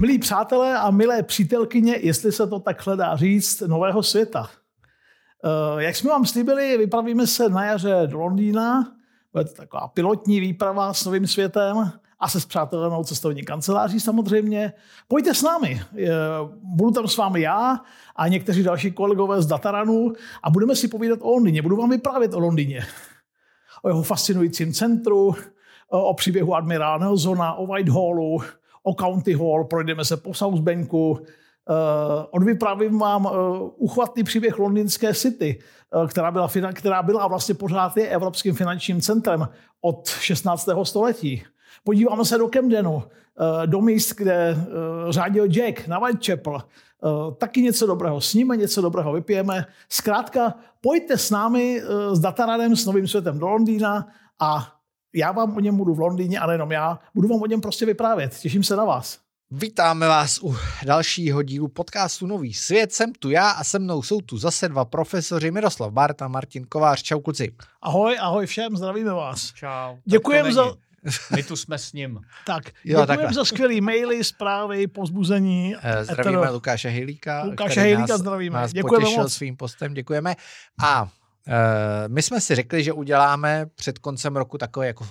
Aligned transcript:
Milí 0.00 0.18
přátelé 0.18 0.78
a 0.78 0.90
milé 0.90 1.22
přítelkyně, 1.22 1.96
jestli 1.96 2.32
se 2.32 2.46
to 2.46 2.60
takhle 2.60 2.96
dá 2.96 3.16
říct, 3.16 3.60
nového 3.60 4.02
světa. 4.02 4.48
Eh, 5.44 5.82
jak 5.82 5.96
jsme 5.96 6.10
vám 6.10 6.26
slíbili, 6.26 6.78
vypravíme 6.78 7.26
se 7.26 7.48
na 7.48 7.64
jaře 7.64 8.02
do 8.06 8.18
Londýna. 8.18 8.92
Bude 9.32 9.44
to 9.44 9.54
taková 9.54 9.88
pilotní 9.88 10.40
výprava 10.40 10.94
s 10.94 11.04
novým 11.04 11.26
světem 11.26 11.92
a 12.18 12.28
se 12.28 12.40
zpřátelenou 12.40 13.04
cestovní 13.04 13.42
kanceláří 13.42 14.00
samozřejmě. 14.00 14.72
Pojďte 15.08 15.34
s 15.34 15.42
námi. 15.42 15.80
Budu 16.62 16.90
tam 16.90 17.08
s 17.08 17.16
vámi 17.16 17.40
já 17.40 17.80
a 18.16 18.28
někteří 18.28 18.62
další 18.62 18.92
kolegové 18.92 19.42
z 19.42 19.46
Dataranu 19.46 20.12
a 20.42 20.50
budeme 20.50 20.76
si 20.76 20.88
povídat 20.88 21.18
o 21.22 21.30
Londýně. 21.30 21.62
Budu 21.62 21.76
vám 21.76 21.90
vyprávět 21.90 22.34
o 22.34 22.38
Londýně. 22.38 22.86
O 23.82 23.88
jeho 23.88 24.02
fascinujícím 24.02 24.72
centru, 24.72 25.34
o 25.88 26.14
příběhu 26.14 26.54
admirála 26.54 26.98
Nelsona, 26.98 27.54
o 27.54 27.66
Whitehallu, 27.66 28.38
o 28.88 28.94
County 28.94 29.34
Hall, 29.34 29.64
projdeme 29.64 30.04
se 30.04 30.16
po 30.16 30.34
South 30.34 30.60
Banku, 30.60 31.18
Uh, 31.70 32.24
odvyprávím 32.30 32.98
vám 32.98 33.26
uh, 33.26 33.32
uchvatný 33.76 34.24
příběh 34.24 34.58
londýnské 34.58 35.14
City, 35.14 35.58
uh, 35.94 36.08
která, 36.08 36.30
byla, 36.30 36.48
která 36.72 37.02
byla 37.02 37.26
vlastně 37.26 37.54
pořád 37.54 37.96
je 37.96 38.08
evropským 38.08 38.54
finančním 38.54 39.00
centrem 39.00 39.48
od 39.80 40.08
16. 40.08 40.68
století. 40.82 41.42
Podíváme 41.84 42.24
se 42.24 42.38
do 42.38 42.48
Camdenu, 42.48 42.94
uh, 42.94 43.02
do 43.66 43.80
míst, 43.80 44.14
kde 44.14 44.56
uh, 44.56 44.64
řádil 45.10 45.46
Jack 45.46 45.86
na 45.86 45.98
Whitechapel. 45.98 46.52
Uh, 46.54 47.34
taky 47.34 47.62
něco 47.62 47.86
dobrého 47.86 48.20
sníme, 48.20 48.56
něco 48.56 48.82
dobrého 48.82 49.12
vypijeme. 49.12 49.66
Zkrátka, 49.88 50.54
pojďte 50.80 51.18
s 51.18 51.30
námi 51.30 51.82
uh, 51.82 52.14
s 52.14 52.18
Dataradem, 52.18 52.76
s 52.76 52.86
Novým 52.86 53.08
světem 53.08 53.38
do 53.38 53.48
Londýna 53.48 54.08
a 54.40 54.77
já 55.14 55.32
vám 55.32 55.56
o 55.56 55.60
něm 55.60 55.76
budu 55.76 55.94
v 55.94 56.00
Londýně 56.00 56.38
a 56.38 56.46
nejenom 56.46 56.72
já, 56.72 56.98
budu 57.14 57.28
vám 57.28 57.42
o 57.42 57.46
něm 57.46 57.60
prostě 57.60 57.86
vyprávět. 57.86 58.38
Těším 58.38 58.62
se 58.62 58.76
na 58.76 58.84
vás. 58.84 59.18
Vítáme 59.50 60.08
vás 60.08 60.38
u 60.42 60.56
dalšího 60.84 61.42
dílu 61.42 61.68
podcastu 61.68 62.26
Nový 62.26 62.54
svět. 62.54 62.92
Jsem 62.92 63.12
tu 63.12 63.30
já 63.30 63.50
a 63.50 63.64
se 63.64 63.78
mnou 63.78 64.02
jsou 64.02 64.20
tu 64.20 64.38
zase 64.38 64.68
dva 64.68 64.84
profesoři 64.84 65.50
Miroslav 65.50 65.92
Barta 65.92 66.24
a 66.24 66.28
Martin 66.28 66.64
Kovář. 66.64 67.02
Čau 67.02 67.20
kluci. 67.20 67.54
Ahoj, 67.82 68.16
ahoj 68.20 68.46
všem, 68.46 68.76
zdravíme 68.76 69.12
vás. 69.12 69.52
Čau. 69.52 69.96
Děkujeme 70.04 70.52
za... 70.52 70.74
My 71.36 71.42
tu 71.42 71.56
jsme 71.56 71.78
s 71.78 71.92
ním. 71.92 72.20
Tak, 72.46 72.64
děkujeme 72.82 73.32
za 73.32 73.44
skvělé 73.44 73.80
maily, 73.80 74.24
zprávy, 74.24 74.86
pozbuzení. 74.86 75.76
Eh, 75.82 76.04
zdravíme 76.04 76.38
etero. 76.38 76.52
Lukáše 76.52 76.88
Hejlíka. 76.88 77.44
Lukáše 77.44 77.80
Hejlíka 77.80 78.12
nás, 78.12 78.20
zdravíme. 78.20 78.58
Nás 78.58 78.72
děkujeme 78.72 79.04
potěšil 79.04 79.22
moc. 79.22 79.32
svým 79.32 79.56
postem, 79.56 79.94
děkujeme. 79.94 80.34
A 80.84 81.08
my 82.08 82.22
jsme 82.22 82.40
si 82.40 82.54
řekli, 82.54 82.84
že 82.84 82.92
uděláme 82.92 83.66
před 83.74 83.98
koncem 83.98 84.36
roku 84.36 84.58
takový 84.58 84.86
jako 84.86 85.08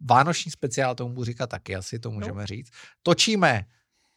vánoční 0.00 0.50
speciál, 0.50 0.94
tomu 0.94 1.14
budu 1.14 1.24
říkat 1.24 1.46
taky, 1.46 1.76
asi 1.76 1.98
to 1.98 2.10
můžeme 2.10 2.40
no. 2.40 2.46
říct. 2.46 2.70
Točíme 3.02 3.64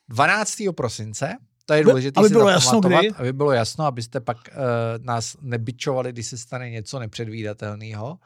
12. 0.10 0.56
prosince, 0.76 1.38
to 1.66 1.74
je 1.74 1.84
důležité 1.84 2.20
aby 2.20 2.28
si 2.28 2.34
bylo 2.34 2.50
jasno, 2.50 2.82
kdy? 2.82 3.12
aby 3.12 3.34
bylo 3.34 3.52
jasno, 3.52 3.86
abyste 3.86 4.20
pak 4.20 4.38
uh, 4.38 5.06
nás 5.06 5.38
nebyčovali, 5.42 6.12
když 6.12 6.28
se 6.28 6.38
stane 6.38 6.70
něco 6.70 7.00
nepředvídatelného. 7.00 8.20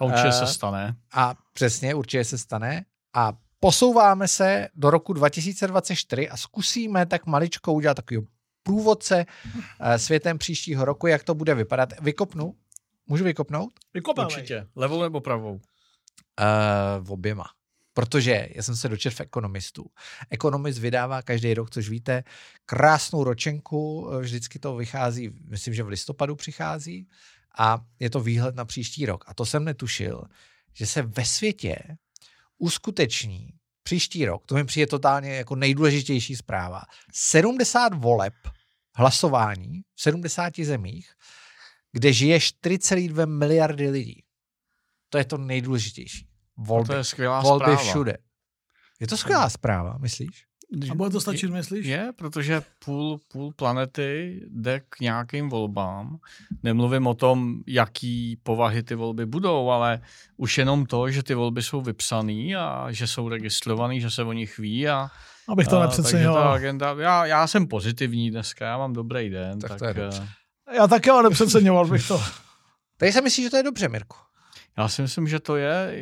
A 0.00 0.04
určitě 0.04 0.28
uh, 0.28 0.34
se 0.34 0.46
stane. 0.46 0.96
A 1.12 1.34
přesně, 1.52 1.94
určitě 1.94 2.24
se 2.24 2.38
stane. 2.38 2.84
A 3.14 3.32
posouváme 3.60 4.28
se 4.28 4.68
do 4.74 4.90
roku 4.90 5.12
2024 5.12 6.28
a 6.28 6.36
zkusíme 6.36 7.06
tak 7.06 7.26
maličko 7.26 7.72
udělat 7.72 7.94
takový 7.94 8.26
průvodce 8.62 9.26
uh, 9.44 9.94
světem 9.96 10.38
příštího 10.38 10.84
roku, 10.84 11.06
jak 11.06 11.24
to 11.24 11.34
bude 11.34 11.54
vypadat. 11.54 12.00
Vykopnu? 12.00 12.54
Můžu 13.06 13.24
vykopnout? 13.24 13.72
Vykopávej. 13.94 14.36
Určitě. 14.36 14.66
Levou 14.76 15.02
nebo 15.02 15.20
pravou? 15.20 15.52
Uh, 15.54 15.60
v 17.00 17.12
oběma. 17.12 17.44
Protože 17.94 18.48
já 18.54 18.62
jsem 18.62 18.76
se 18.76 18.88
dočetl 18.88 19.16
v 19.16 19.20
ekonomistů. 19.20 19.86
Ekonomist 20.30 20.78
vydává 20.78 21.22
každý 21.22 21.54
rok, 21.54 21.70
což 21.70 21.88
víte, 21.88 22.24
krásnou 22.66 23.24
ročenku, 23.24 24.10
vždycky 24.20 24.58
to 24.58 24.76
vychází, 24.76 25.30
myslím, 25.48 25.74
že 25.74 25.82
v 25.82 25.88
listopadu 25.88 26.36
přichází 26.36 27.08
a 27.58 27.78
je 28.00 28.10
to 28.10 28.20
výhled 28.20 28.54
na 28.54 28.64
příští 28.64 29.06
rok. 29.06 29.24
A 29.26 29.34
to 29.34 29.46
jsem 29.46 29.64
netušil, 29.64 30.22
že 30.72 30.86
se 30.86 31.02
ve 31.02 31.24
světě 31.24 31.78
uskuteční 32.58 33.50
příští 33.82 34.26
rok, 34.26 34.46
to 34.46 34.54
mi 34.54 34.64
přijde 34.64 34.86
totálně 34.86 35.34
jako 35.34 35.56
nejdůležitější 35.56 36.36
zpráva, 36.36 36.82
70 37.12 37.94
voleb 37.94 38.34
hlasování 38.94 39.82
v 39.94 40.02
70 40.02 40.52
zemích, 40.62 41.14
kde 41.94 42.12
žije 42.12 42.38
4,2 42.38 43.26
miliardy 43.26 43.90
lidí. 43.90 44.22
To 45.08 45.18
je 45.18 45.24
to 45.24 45.38
nejdůležitější. 45.38 46.26
Volby. 46.56 46.86
To 46.86 46.94
je 46.94 47.04
skvělá 47.04 47.40
Volby 47.40 47.64
zpráva. 47.64 47.82
všude. 47.82 48.16
Je 49.00 49.06
to 49.06 49.16
skvělá 49.16 49.48
zpráva, 49.50 49.98
myslíš? 49.98 50.44
A 50.90 50.94
bude 50.94 51.10
to 51.10 51.20
stačit, 51.20 51.50
myslíš? 51.50 51.86
Je, 51.86 52.10
protože 52.16 52.62
půl, 52.84 53.20
půl 53.32 53.52
planety 53.52 54.40
jde 54.50 54.80
k 54.88 55.00
nějakým 55.00 55.48
volbám. 55.48 56.18
Nemluvím 56.62 57.06
o 57.06 57.14
tom, 57.14 57.60
jaký 57.66 58.36
povahy 58.42 58.82
ty 58.82 58.94
volby 58.94 59.26
budou, 59.26 59.70
ale 59.70 60.00
už 60.36 60.58
jenom 60.58 60.86
to, 60.86 61.10
že 61.10 61.22
ty 61.22 61.34
volby 61.34 61.62
jsou 61.62 61.80
vypsané 61.80 62.56
a 62.58 62.86
že 62.90 63.06
jsou 63.06 63.28
registrované, 63.28 64.00
že 64.00 64.10
se 64.10 64.22
o 64.22 64.32
nich 64.32 64.58
ví 64.58 64.88
a 64.88 65.10
Abych 65.48 65.68
to 65.68 65.80
nepřeceňoval. 65.80 66.52
agenda, 66.52 66.96
já, 66.98 67.26
já 67.26 67.46
jsem 67.46 67.66
pozitivní 67.66 68.30
dneska, 68.30 68.64
já 68.66 68.78
mám 68.78 68.92
dobrý 68.92 69.30
den. 69.30 69.58
Tak, 69.58 69.68
tak 69.70 69.78
to 69.78 69.84
je 69.84 69.94
dobře. 69.94 70.28
Já 70.72 70.86
taky 70.86 71.10
ale 71.10 71.22
nepřeceňoval 71.22 71.88
bych 71.88 72.08
to. 72.08 72.22
Tady 72.96 73.12
se 73.12 73.20
myslí, 73.20 73.42
že 73.42 73.50
to 73.50 73.56
je 73.56 73.62
dobře, 73.62 73.88
Mirku. 73.88 74.16
Já 74.78 74.88
si 74.88 75.02
myslím, 75.02 75.28
že 75.28 75.40
to 75.40 75.56
je 75.56 75.94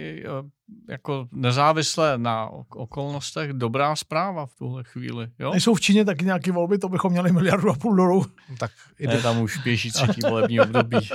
jako 0.88 1.28
nezávisle 1.32 2.18
na 2.18 2.48
okolnostech 2.76 3.52
dobrá 3.52 3.96
zpráva 3.96 4.46
v 4.46 4.54
tuhle 4.54 4.84
chvíli. 4.84 5.28
Jo? 5.38 5.50
Nejsou 5.50 5.74
v 5.74 5.80
Číně 5.80 6.04
taky 6.04 6.24
nějaké 6.24 6.52
volby, 6.52 6.78
to 6.78 6.88
bychom 6.88 7.12
měli 7.12 7.32
miliardu 7.32 7.70
a 7.70 7.74
půl 7.74 7.96
dolarů. 7.96 8.26
Tak 8.58 8.70
ne, 9.00 9.22
tam 9.22 9.40
už 9.40 9.58
běží 9.58 9.90
třetí 9.92 10.20
volební 10.20 10.60
období. 10.60 11.08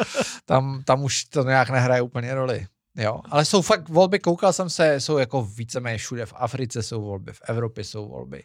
tam, 0.46 0.84
tam 0.86 1.04
už 1.04 1.24
to 1.24 1.44
nějak 1.44 1.70
nehraje 1.70 2.02
úplně 2.02 2.36
roli. 2.36 2.68
Jo, 2.98 3.22
ale 3.30 3.46
jsou 3.46 3.62
fakt 3.62 3.90
volby, 3.90 4.20
koukal 4.20 4.54
jsem 4.54 4.70
se, 4.70 5.00
jsou 5.00 5.18
jako 5.18 5.44
víceméně 5.44 5.98
všude. 5.98 6.26
V 6.26 6.34
Africe 6.36 6.84
jsou 6.84 7.02
volby, 7.02 7.34
v 7.34 7.42
Evropě 7.48 7.84
jsou 7.84 8.08
volby. 8.08 8.44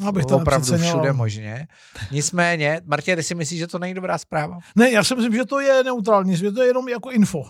Uh, 0.00 0.08
Abych 0.08 0.26
to 0.26 0.36
opravdu 0.36 0.78
všude 0.78 1.12
možně. 1.12 1.68
Nicméně, 2.10 2.80
Martě, 2.84 3.16
ty 3.16 3.22
si 3.22 3.34
myslíš, 3.34 3.58
že 3.58 3.66
to 3.66 3.78
není 3.78 3.94
dobrá 3.94 4.18
zpráva? 4.18 4.58
Ne, 4.76 4.90
já 4.90 5.04
si 5.04 5.14
myslím, 5.14 5.34
že 5.34 5.44
to 5.44 5.60
je 5.60 5.84
neutrální 5.84 6.36
svět, 6.36 6.54
to 6.54 6.62
je 6.62 6.68
jenom 6.68 6.88
jako 6.88 7.10
info. 7.10 7.44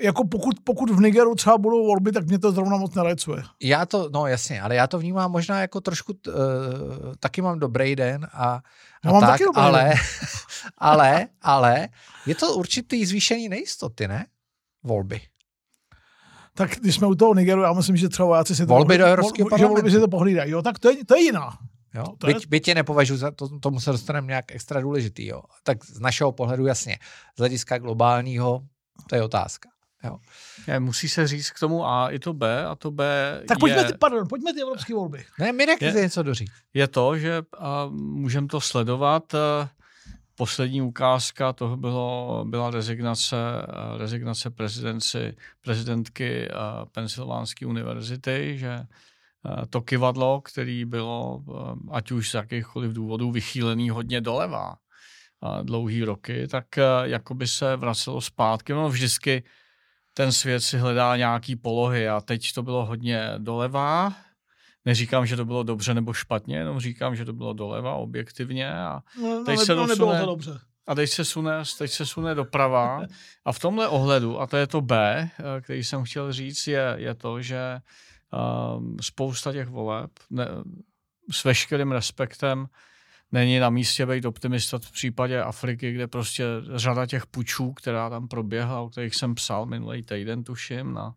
Jako 0.00 0.24
pokud, 0.24 0.56
pokud 0.64 0.90
v 0.90 1.00
Nigeru 1.00 1.34
třeba 1.34 1.58
budou 1.58 1.86
volby, 1.86 2.12
tak 2.12 2.26
mě 2.26 2.38
to 2.38 2.52
zrovna 2.52 2.76
moc 2.76 2.94
nerajcuje. 2.94 3.42
Já 3.62 3.86
to, 3.86 4.10
no 4.12 4.26
jasně, 4.26 4.62
ale 4.62 4.74
já 4.74 4.86
to 4.86 4.98
vnímám 4.98 5.30
možná 5.30 5.60
jako 5.60 5.80
trošku, 5.80 6.12
uh, 6.26 6.34
taky 7.20 7.42
mám 7.42 7.58
dobrý 7.58 7.96
den 7.96 8.26
a, 8.32 8.44
a 8.44 8.62
já 9.04 9.12
mám 9.12 9.20
tak, 9.20 9.30
taky 9.30 9.44
dobrý 9.44 9.62
ale, 9.62 9.84
den. 9.84 9.98
ale, 10.78 11.26
ale 11.42 11.88
je 12.26 12.34
to 12.34 12.54
určitý 12.54 13.06
zvýšení 13.06 13.48
nejistoty, 13.48 14.08
ne? 14.08 14.26
Volby 14.82 15.20
tak 16.54 16.70
když 16.70 16.94
jsme 16.94 17.06
u 17.06 17.14
toho 17.14 17.34
Nigeru, 17.34 17.62
já 17.62 17.72
myslím, 17.72 17.96
že 17.96 18.08
třeba 18.08 18.26
vojáci 18.26 18.56
si 18.56 18.66
to 18.66 18.74
volby 18.74 18.98
do 18.98 19.04
Evropského 19.04 19.48
parlamentu. 19.48 19.74
Že 19.74 19.82
volby 19.82 19.90
si 19.90 20.00
to 20.00 20.08
pohlídají. 20.08 20.50
Jo, 20.50 20.62
tak 20.62 20.78
to 20.78 20.90
je, 20.90 21.04
to 21.04 21.14
je 21.14 21.22
jiná. 21.22 21.58
Jo? 21.94 22.04
To 22.18 22.26
byť, 22.26 22.40
je... 22.40 22.46
byť 22.48 22.64
tě 22.64 22.74
nepovažuji 22.74 23.16
za 23.16 23.30
to, 23.30 23.58
tomu 23.58 23.80
se 23.80 23.92
dostaneme 23.92 24.26
nějak 24.26 24.52
extra 24.52 24.80
důležitý. 24.80 25.26
Jo? 25.26 25.42
Tak 25.62 25.84
z 25.84 26.00
našeho 26.00 26.32
pohledu 26.32 26.66
jasně. 26.66 26.98
Z 27.36 27.38
hlediska 27.38 27.78
globálního 27.78 28.62
to 29.08 29.14
je 29.14 29.22
otázka. 29.22 29.68
Jo. 30.04 30.18
Je, 30.68 30.80
musí 30.80 31.08
se 31.08 31.26
říct 31.26 31.50
k 31.50 31.60
tomu 31.60 31.86
A 31.86 32.10
i 32.10 32.18
to 32.18 32.32
B 32.32 32.66
a 32.66 32.74
to 32.74 32.90
B 32.90 33.04
Tak 33.48 33.58
pojďme, 33.58 33.78
je, 33.78 33.84
ty, 33.84 33.92
pardon, 33.98 34.28
pojďme 34.28 34.54
ty 34.54 34.62
evropské 34.62 34.94
volby. 34.94 35.24
Ne, 35.38 35.52
Mirek 35.52 35.82
je, 35.82 35.92
něco 35.92 36.22
doříct. 36.22 36.52
Je 36.74 36.88
to, 36.88 37.18
že 37.18 37.42
můžeme 37.90 38.46
to 38.46 38.60
sledovat 38.60 39.34
a, 39.34 39.70
Poslední 40.36 40.82
ukázka 40.82 41.52
toho 41.52 41.76
bylo, 41.76 42.44
byla 42.48 42.70
rezignace, 42.70 43.36
rezignace 43.96 44.50
prezidenci, 44.50 45.36
prezidentky 45.60 46.48
Pensylvánské 46.92 47.66
univerzity, 47.66 48.58
že 48.58 48.78
to 49.70 49.80
kivadlo, 49.80 50.40
který 50.40 50.84
bylo, 50.84 51.42
ať 51.90 52.10
už 52.10 52.30
z 52.30 52.34
jakýchkoliv 52.34 52.92
důvodů, 52.92 53.30
vychýlený 53.30 53.90
hodně 53.90 54.20
doleva 54.20 54.74
dlouhý 55.62 56.04
roky, 56.04 56.48
tak 56.48 56.66
jako 57.02 57.34
by 57.34 57.46
se 57.46 57.76
vracelo 57.76 58.20
zpátky. 58.20 58.72
No 58.72 58.88
vždycky 58.88 59.44
ten 60.14 60.32
svět 60.32 60.60
si 60.60 60.78
hledá 60.78 61.16
nějaký 61.16 61.56
polohy 61.56 62.08
a 62.08 62.20
teď 62.20 62.52
to 62.52 62.62
bylo 62.62 62.86
hodně 62.86 63.30
doleva, 63.38 64.12
Neříkám, 64.84 65.26
že 65.26 65.36
to 65.36 65.44
bylo 65.44 65.62
dobře 65.62 65.94
nebo 65.94 66.12
špatně, 66.12 66.56
jenom 66.56 66.80
říkám, 66.80 67.16
že 67.16 67.24
to 67.24 67.32
bylo 67.32 67.52
doleva 67.52 67.94
objektivně. 67.94 68.74
A 68.74 69.00
no, 69.22 69.44
teď 69.44 69.58
no, 69.58 69.64
se 69.64 69.74
dosune, 69.74 70.20
to 70.20 70.26
dobře. 70.26 70.60
A 70.86 70.94
teď 70.94 71.10
se, 71.10 71.24
sune, 71.24 71.62
teď 71.78 71.90
se 71.90 72.06
sune 72.06 72.34
doprava. 72.34 73.02
A 73.44 73.52
v 73.52 73.58
tomhle 73.58 73.88
ohledu, 73.88 74.40
a 74.40 74.46
to 74.46 74.56
je 74.56 74.66
to 74.66 74.80
B, 74.80 75.28
eh, 75.38 75.60
který 75.60 75.84
jsem 75.84 76.04
chtěl 76.04 76.32
říct, 76.32 76.66
je, 76.66 76.94
je 76.96 77.14
to, 77.14 77.42
že 77.42 77.78
um, 78.76 78.96
spousta 79.00 79.52
těch 79.52 79.68
voleb 79.68 80.10
ne, 80.30 80.48
s 81.30 81.44
veškerým 81.44 81.92
respektem 81.92 82.66
není 83.32 83.58
na 83.58 83.70
místě 83.70 84.06
být 84.06 84.24
optimista 84.24 84.78
v 84.78 84.92
případě 84.92 85.42
Afriky, 85.42 85.92
kde 85.92 86.06
prostě 86.06 86.44
řada 86.74 87.06
těch 87.06 87.26
pučů, 87.26 87.72
která 87.72 88.10
tam 88.10 88.28
proběhla, 88.28 88.80
o 88.80 88.88
kterých 88.88 89.14
jsem 89.14 89.34
psal 89.34 89.66
minulý 89.66 90.02
týden, 90.02 90.44
tuším, 90.44 90.92
na 90.92 91.14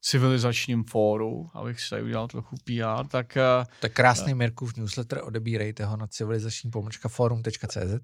civilizačním 0.00 0.84
fóru, 0.84 1.50
abych 1.54 1.80
si 1.80 1.90
tady 1.90 2.02
udělal 2.02 2.28
trochu 2.28 2.56
PR, 2.64 3.06
tak... 3.06 3.38
Tak 3.80 3.92
krásný 3.92 4.34
Mirkův 4.34 4.76
newsletter, 4.76 5.20
odebírejte 5.24 5.84
ho 5.84 5.96
na 5.96 6.06
civilizační 6.06 6.70
pomočka 6.70 7.08
forum.cz. 7.08 8.00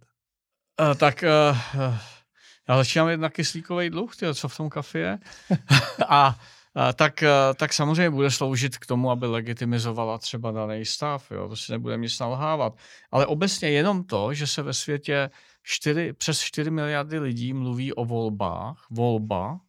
Tak 0.99 1.23
já 2.69 2.77
začínám 2.77 3.09
jít 3.09 3.21
na 3.21 3.31
kyslíkový 3.31 3.91
dluh, 3.91 4.17
tyjo, 4.17 4.35
co 4.35 4.49
v 4.49 4.57
tom 4.57 4.71
kafi 4.71 4.99
je. 4.99 5.19
a 6.09 6.37
tak, 6.95 7.25
tak 7.57 7.73
samozřejmě 7.73 8.11
bude 8.11 8.31
sloužit 8.31 8.79
k 8.79 8.87
tomu, 8.87 9.11
aby 9.11 9.27
legitimizovala 9.27 10.19
třeba 10.19 10.51
daný 10.51 10.85
stav. 10.85 11.31
Jo? 11.31 11.49
To 11.49 11.57
si 11.57 11.73
nebudeme 11.73 12.03
nic 12.03 12.19
nalhávat. 12.19 12.77
Ale 13.11 13.27
obecně 13.27 13.71
jenom 13.71 14.05
to, 14.05 14.35
že 14.35 14.47
se 14.47 14.63
ve 14.63 14.73
světě 14.73 15.31
4, 15.63 16.13
přes 16.13 16.41
4 16.41 16.71
miliardy 16.71 17.19
lidí 17.19 17.53
mluví 17.53 17.93
o 17.93 18.05
volbách, 18.05 18.87
volba, 18.91 19.61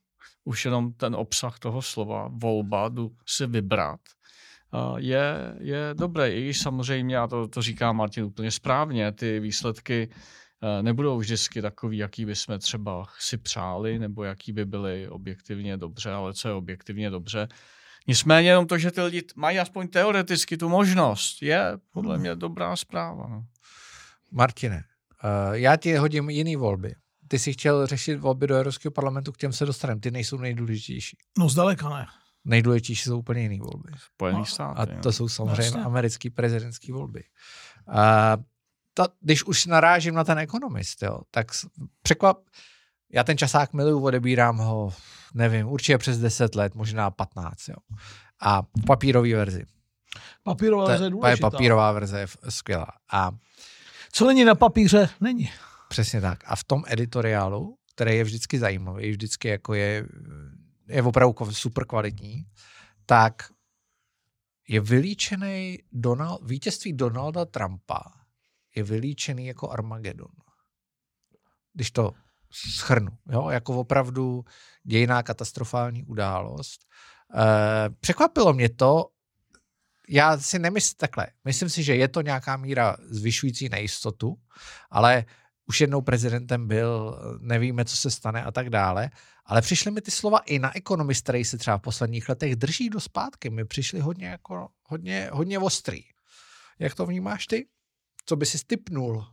už 0.46 0.66
jenom 0.66 0.94
ten 0.94 1.16
obsah 1.16 1.60
toho 1.60 1.82
slova, 1.82 2.30
volba, 2.34 2.90
jdu 2.90 3.12
si 3.26 3.48
vybrat, 3.48 4.00
je, 4.98 5.56
je 5.60 5.90
dobré. 5.94 6.32
I 6.32 6.42
když 6.44 6.60
samozřejmě, 6.60 7.18
a 7.18 7.28
to, 7.28 7.48
to 7.48 7.62
říká 7.62 7.92
Martin 7.92 8.24
úplně 8.24 8.52
správně, 8.52 9.12
ty 9.12 9.40
výsledky 9.40 10.10
Eh, 10.64 10.84
nebudou 10.84 11.18
vždycky 11.18 11.62
takový, 11.62 11.98
jaký 11.98 12.26
bychom 12.26 12.60
třeba 12.60 13.06
si 13.20 13.38
přáli, 13.38 14.00
nebo 14.00 14.24
jaký 14.24 14.52
by 14.52 14.66
byly 14.66 15.10
objektivně 15.10 15.78
dobře, 15.78 16.12
ale 16.12 16.34
co 16.34 16.48
je 16.48 16.54
objektivně 16.54 17.10
dobře. 17.10 17.48
Nicméně 18.08 18.50
jenom 18.50 18.68
to, 18.68 18.78
že 18.78 18.92
ty 18.92 19.02
lidi 19.02 19.24
mají 19.36 19.60
aspoň 19.60 19.88
teoreticky 19.88 20.58
tu 20.58 20.70
možnost, 20.70 21.42
je 21.42 21.72
podle 21.92 22.18
mě 22.18 22.36
dobrá 22.36 22.76
zpráva. 22.76 23.28
No. 23.28 23.46
Martine, 24.32 24.84
uh, 25.24 25.54
já 25.54 25.76
ti 25.76 25.96
hodím 25.96 26.30
jiný 26.30 26.56
volby. 26.56 26.96
Ty 27.27 27.39
jsi 27.39 27.54
chtěl 27.54 27.88
řešit 27.88 28.16
volby 28.16 28.48
do 28.48 28.56
Evropského 28.56 28.92
parlamentu, 28.92 29.31
k 29.31 29.38
těm 29.38 29.54
se 29.54 29.66
dostaneme. 29.66 30.01
Ty 30.01 30.12
nejsou 30.12 30.38
nejdůležitější. 30.38 31.18
No 31.38 31.50
zdaleka 31.50 31.89
ne. 31.89 32.06
Nejdůležitější 32.45 33.04
jsou 33.04 33.19
úplně 33.19 33.42
jiné 33.42 33.57
volby. 33.60 33.89
Spojený 34.13 34.39
no, 34.39 34.45
státy. 34.45 34.80
A 34.80 35.01
to 35.01 35.12
jsou 35.12 35.30
samozřejmě 35.30 35.62
vlastně. 35.62 35.81
americké 35.81 36.30
prezidentské 36.30 36.94
volby. 36.94 37.24
Uh, 37.88 38.44
ta, 38.94 39.07
když 39.22 39.44
už 39.44 39.66
narážím 39.66 40.13
na 40.13 40.24
ten 40.24 40.39
ekonomist, 40.39 41.04
jo, 41.04 41.19
tak 41.31 41.48
překvap, 42.01 42.38
já 43.13 43.24
ten 43.24 43.38
časák 43.38 43.74
miluju, 43.74 44.04
odebírám 44.04 44.57
ho, 44.57 44.94
nevím, 45.33 45.68
určitě 45.68 45.98
přes 45.98 46.19
10 46.19 46.56
let, 46.56 46.75
možná 46.75 47.12
15, 47.12 47.68
jo. 47.68 47.75
A 48.42 48.62
v 48.62 48.86
papírové 48.86 49.36
verzi. 49.36 49.66
Papírová 50.44 50.86
verze 50.86 51.06
je 51.06 51.10
důležitá. 51.10 51.50
Papírová 51.50 51.92
verze 51.92 52.19
je 52.19 52.27
skvělá. 52.50 52.88
A 53.12 53.31
co 54.12 54.27
není 54.27 54.45
na 54.45 54.56
papíře, 54.56 55.10
není. 55.22 55.51
Přesně 55.96 56.22
tak. 56.22 56.44
A 56.46 56.56
v 56.56 56.64
tom 56.64 56.84
editoriálu, 56.88 57.78
který 57.94 58.16
je 58.16 58.24
vždycky 58.24 58.60
zajímavý, 58.60 59.12
vždycky 59.12 59.48
jako 59.48 59.74
je, 59.74 60.08
je 60.88 61.04
opravdu 61.04 61.36
super 61.52 61.86
kvalitní, 61.86 62.46
tak 63.06 63.44
je 64.68 64.82
vylíčený 64.82 65.80
Donald, 65.92 66.42
vítězství 66.44 66.94
Donalda 66.94 67.46
Trumpa 67.46 68.02
je 68.76 68.84
vylíčený 68.84 69.48
jako 69.48 69.70
Armagedon. 69.70 70.32
Když 71.74 71.92
to 71.92 72.12
schrnu, 72.52 73.18
jo, 73.30 73.50
jako 73.50 73.80
opravdu 73.80 74.46
dějiná 74.84 75.24
katastrofální 75.24 76.04
událost. 76.04 76.86
E, 77.36 77.90
překvapilo 77.90 78.54
mě 78.54 78.70
to, 78.70 79.06
já 80.10 80.38
si 80.38 80.60
nemyslím 80.60 80.98
takhle, 80.98 81.28
myslím 81.46 81.70
si, 81.70 81.84
že 81.84 81.96
je 81.96 82.08
to 82.08 82.22
nějaká 82.22 82.58
míra 82.58 82.98
zvyšující 83.10 83.70
nejistotu, 83.70 84.36
ale 84.92 85.26
už 85.68 85.82
jednou 85.82 86.02
prezidentem 86.02 86.68
byl, 86.68 87.20
nevíme, 87.40 87.86
co 87.86 87.98
se 87.98 88.12
stane 88.12 88.44
a 88.44 88.52
tak 88.52 88.70
dále, 88.70 89.10
ale 89.46 89.62
přišly 89.62 89.92
mi 89.92 90.02
ty 90.02 90.12
slova 90.12 90.40
i 90.40 90.60
na 90.60 90.76
ekonomist, 90.76 91.24
který 91.24 91.46
se 91.46 91.58
třeba 91.58 91.78
v 91.78 91.82
posledních 91.82 92.30
letech 92.30 92.56
drží 92.56 92.90
do 92.90 93.00
zpátky, 93.00 93.50
mi 93.50 93.66
přišly 93.66 94.00
hodně, 94.00 94.28
jako, 94.28 94.70
hodně, 94.84 95.30
hodně 95.34 95.60
ostrý. 95.60 96.04
Jak 96.80 96.96
to 96.96 97.06
vnímáš 97.06 97.48
ty? 97.48 97.68
Co 98.26 98.36
by 98.36 98.46
si 98.46 98.58
stipnul? 98.58 99.26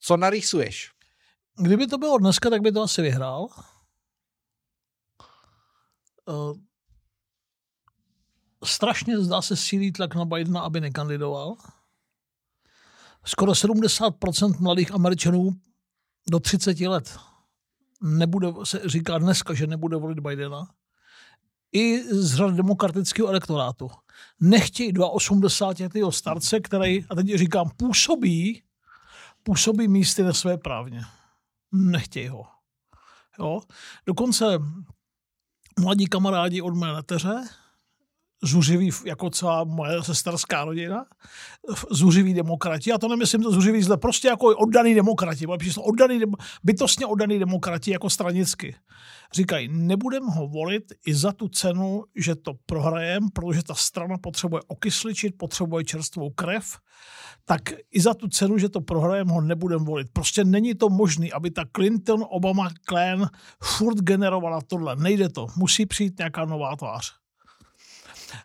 Co 0.00 0.16
narýsuješ? 0.16 0.90
Kdyby 1.56 1.86
to 1.86 1.98
bylo 1.98 2.18
dneska, 2.18 2.50
tak 2.50 2.62
by 2.62 2.72
to 2.72 2.82
asi 2.82 3.02
vyhrál. 3.02 3.48
Uh, 6.26 6.56
strašně 8.64 9.18
zdá 9.18 9.42
se 9.42 9.56
sílí 9.56 9.92
tlak 9.92 10.14
na 10.14 10.24
Bidena, 10.24 10.60
aby 10.60 10.80
nekandidoval. 10.80 11.56
Skoro 13.24 13.52
70% 13.52 14.60
mladých 14.60 14.92
Američanů 14.94 15.50
do 16.30 16.40
30 16.40 16.80
let 16.80 17.18
nebude, 18.02 18.48
se 18.64 18.80
říká 18.84 19.18
dneska, 19.18 19.54
že 19.54 19.66
nebude 19.66 19.96
volit 19.96 20.20
Bidena. 20.20 20.68
I 21.72 22.02
z 22.14 22.34
řad 22.34 22.54
demokratického 22.54 23.28
elektorátu 23.28 23.90
nechtějí 24.40 24.92
2,80 24.92 26.10
starce, 26.10 26.60
který, 26.60 27.04
a 27.04 27.14
teď 27.14 27.34
říkám, 27.34 27.70
působí, 27.76 28.62
působí 29.42 29.88
místy 29.88 30.22
ve 30.22 30.34
své 30.34 30.58
právně. 30.58 31.02
Nechtějí 31.72 32.28
ho. 32.28 32.46
Jo? 33.38 33.60
Dokonce 34.06 34.44
mladí 35.80 36.06
kamarádi 36.06 36.62
od 36.62 36.74
mé 36.74 36.92
neteře, 36.92 37.44
zuřiví, 38.44 38.90
jako 39.06 39.30
celá 39.30 39.64
moje 39.64 40.02
sesterská 40.02 40.64
rodina, 40.64 41.04
zuřiví 41.90 42.34
demokrati, 42.34 42.92
a 42.92 42.98
to 42.98 43.08
nemyslím 43.08 43.42
to 43.42 43.50
zuřiví 43.52 43.82
zle, 43.82 43.96
prostě 43.96 44.28
jako 44.28 44.46
oddaný 44.46 44.94
demokrati, 44.94 45.46
oddaný, 45.78 46.20
bytostně 46.64 47.06
oddaný 47.06 47.38
demokrati 47.38 47.90
jako 47.90 48.10
stranicky. 48.10 48.74
Říkají, 49.34 49.68
nebudeme 49.72 50.26
ho 50.30 50.48
volit 50.48 50.92
i 51.06 51.14
za 51.14 51.32
tu 51.32 51.48
cenu, 51.48 52.04
že 52.16 52.34
to 52.34 52.52
prohrajem, 52.66 53.28
protože 53.32 53.62
ta 53.62 53.74
strana 53.74 54.18
potřebuje 54.18 54.62
okysličit, 54.66 55.38
potřebuje 55.38 55.84
čerstvou 55.84 56.30
krev, 56.30 56.78
tak 57.44 57.62
i 57.90 58.00
za 58.00 58.14
tu 58.14 58.28
cenu, 58.28 58.58
že 58.58 58.68
to 58.68 58.80
prohrajem, 58.80 59.28
ho 59.28 59.40
nebudeme 59.40 59.84
volit. 59.84 60.06
Prostě 60.12 60.44
není 60.44 60.74
to 60.74 60.88
možné, 60.88 61.26
aby 61.34 61.50
ta 61.50 61.64
Clinton, 61.76 62.24
Obama, 62.30 62.70
Klan 62.84 63.28
furt 63.62 63.98
generovala 63.98 64.60
tohle. 64.66 64.96
Nejde 64.96 65.28
to. 65.28 65.46
Musí 65.56 65.86
přijít 65.86 66.18
nějaká 66.18 66.44
nová 66.44 66.76
tvář. 66.76 67.21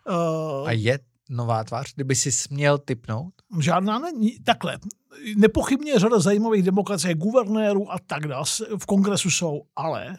Uh, 0.08 0.68
a 0.68 0.72
je 0.72 0.98
nová 1.28 1.64
tvář, 1.64 1.94
kdyby 1.94 2.14
si 2.14 2.32
směl 2.32 2.78
typnout? 2.78 3.34
Žádná 3.60 3.98
není. 3.98 4.40
Takhle. 4.40 4.78
Nepochybně 5.36 5.92
je 5.92 5.98
řada 5.98 6.18
zajímavých 6.18 6.62
demokracie, 6.62 7.14
guvernérů 7.14 7.92
a 7.92 7.98
tak 8.06 8.26
dále 8.26 8.44
v 8.78 8.86
kongresu 8.86 9.30
jsou, 9.30 9.62
ale 9.76 10.16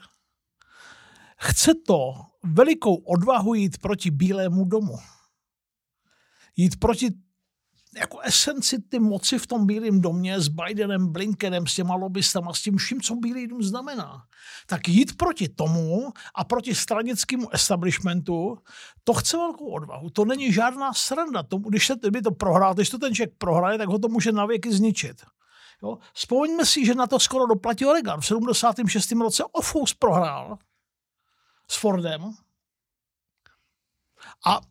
chce 1.38 1.72
to 1.88 2.14
velikou 2.44 2.96
odvahu 2.96 3.54
jít 3.54 3.78
proti 3.78 4.12
Bílému 4.12 4.66
domu. 4.66 4.98
Jít 6.58 6.80
proti 6.80 7.10
jako 7.96 8.20
esenci 8.20 8.82
ty 8.82 9.00
moci 9.00 9.40
v 9.40 9.48
tom 9.48 9.68
Bílém 9.68 10.02
domě 10.02 10.42
s 10.42 10.48
Bidenem, 10.48 11.12
Blinkenem, 11.12 11.68
s 11.68 11.76
těma 11.76 11.96
lobbystama, 11.96 12.54
s 12.54 12.62
tím 12.62 12.78
vším, 12.78 13.02
co 13.02 13.16
Bílý 13.16 13.48
dům 13.48 13.64
znamená. 13.64 14.24
Tak 14.66 14.88
jít 14.88 15.18
proti 15.18 15.50
tomu 15.50 16.14
a 16.36 16.44
proti 16.44 16.76
stranickému 16.76 17.54
establishmentu, 17.54 18.58
to 19.04 19.14
chce 19.14 19.38
velkou 19.38 19.72
odvahu. 19.72 20.10
To 20.10 20.26
není 20.26 20.54
žádná 20.54 20.94
sranda. 20.94 21.44
To, 21.44 21.58
když 21.58 21.88
se 21.88 21.96
by 22.12 22.22
to 22.22 22.32
prohrál, 22.32 22.74
když 22.74 22.90
to 22.90 22.98
ten 22.98 23.16
člověk 23.16 23.38
prohraje, 23.38 23.78
tak 23.78 23.90
ho 23.90 24.00
to 24.00 24.08
může 24.08 24.32
navěky 24.32 24.74
zničit. 24.74 25.22
Jo? 25.84 25.98
Vzpomeňme 26.14 26.66
si, 26.66 26.86
že 26.86 26.96
na 26.96 27.08
to 27.08 27.20
skoro 27.20 27.46
doplatil 27.46 27.94
Reagan. 27.94 28.22
V 28.22 28.26
76. 28.26 29.12
roce 29.12 29.44
Ofus 29.52 29.94
prohrál 29.94 30.58
s 31.68 31.78
Fordem 31.78 32.34
a 34.46 34.62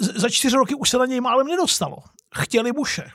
za 0.00 0.28
čtyři 0.28 0.56
roky 0.56 0.74
už 0.74 0.90
se 0.90 0.98
na 0.98 1.06
něj 1.06 1.20
málem 1.20 1.46
nedostalo. 1.46 1.96
Chtěli 2.34 2.72
Bushe. 2.72 3.10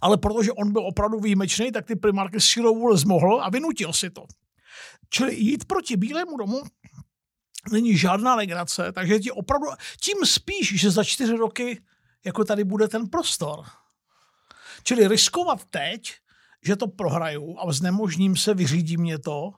Ale 0.00 0.16
protože 0.16 0.52
on 0.52 0.72
byl 0.72 0.86
opravdu 0.86 1.20
výjimečný, 1.20 1.72
tak 1.72 1.86
ty 1.86 1.96
primárky 1.96 2.40
s 2.40 2.44
silou 2.44 2.74
vůle 2.74 2.96
zmohl 2.96 3.42
a 3.42 3.50
vynutil 3.50 3.92
si 3.92 4.10
to. 4.10 4.24
Čili 5.10 5.34
jít 5.34 5.64
proti 5.64 5.96
Bílému 5.96 6.36
domu 6.36 6.62
není 7.72 7.96
žádná 7.96 8.34
legrace, 8.34 8.92
takže 8.92 9.18
ti 9.18 9.30
opravdu, 9.30 9.66
tím 10.00 10.16
spíš, 10.24 10.80
že 10.80 10.90
za 10.90 11.04
čtyři 11.04 11.36
roky 11.36 11.82
jako 12.24 12.44
tady 12.44 12.64
bude 12.64 12.88
ten 12.88 13.08
prostor. 13.08 13.64
Čili 14.82 15.08
riskovat 15.08 15.64
teď, 15.64 16.14
že 16.64 16.76
to 16.76 16.88
prohraju 16.88 17.56
a 17.58 17.72
znemožním 17.72 18.36
se, 18.36 18.54
vyřídí 18.54 18.96
mě 18.96 19.18
to, 19.18 19.52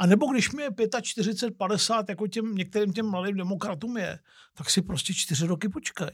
a 0.00 0.06
nebo 0.06 0.26
když 0.26 0.52
mi 0.52 0.62
je 0.62 0.70
45, 1.02 1.58
50, 1.58 2.08
jako 2.08 2.26
těm, 2.26 2.54
některým 2.54 2.92
těm 2.92 3.06
mladým 3.10 3.36
demokratům 3.36 3.96
je, 3.96 4.18
tak 4.54 4.70
si 4.70 4.82
prostě 4.82 5.14
čtyři 5.14 5.46
roky 5.46 5.68
počkej. 5.68 6.10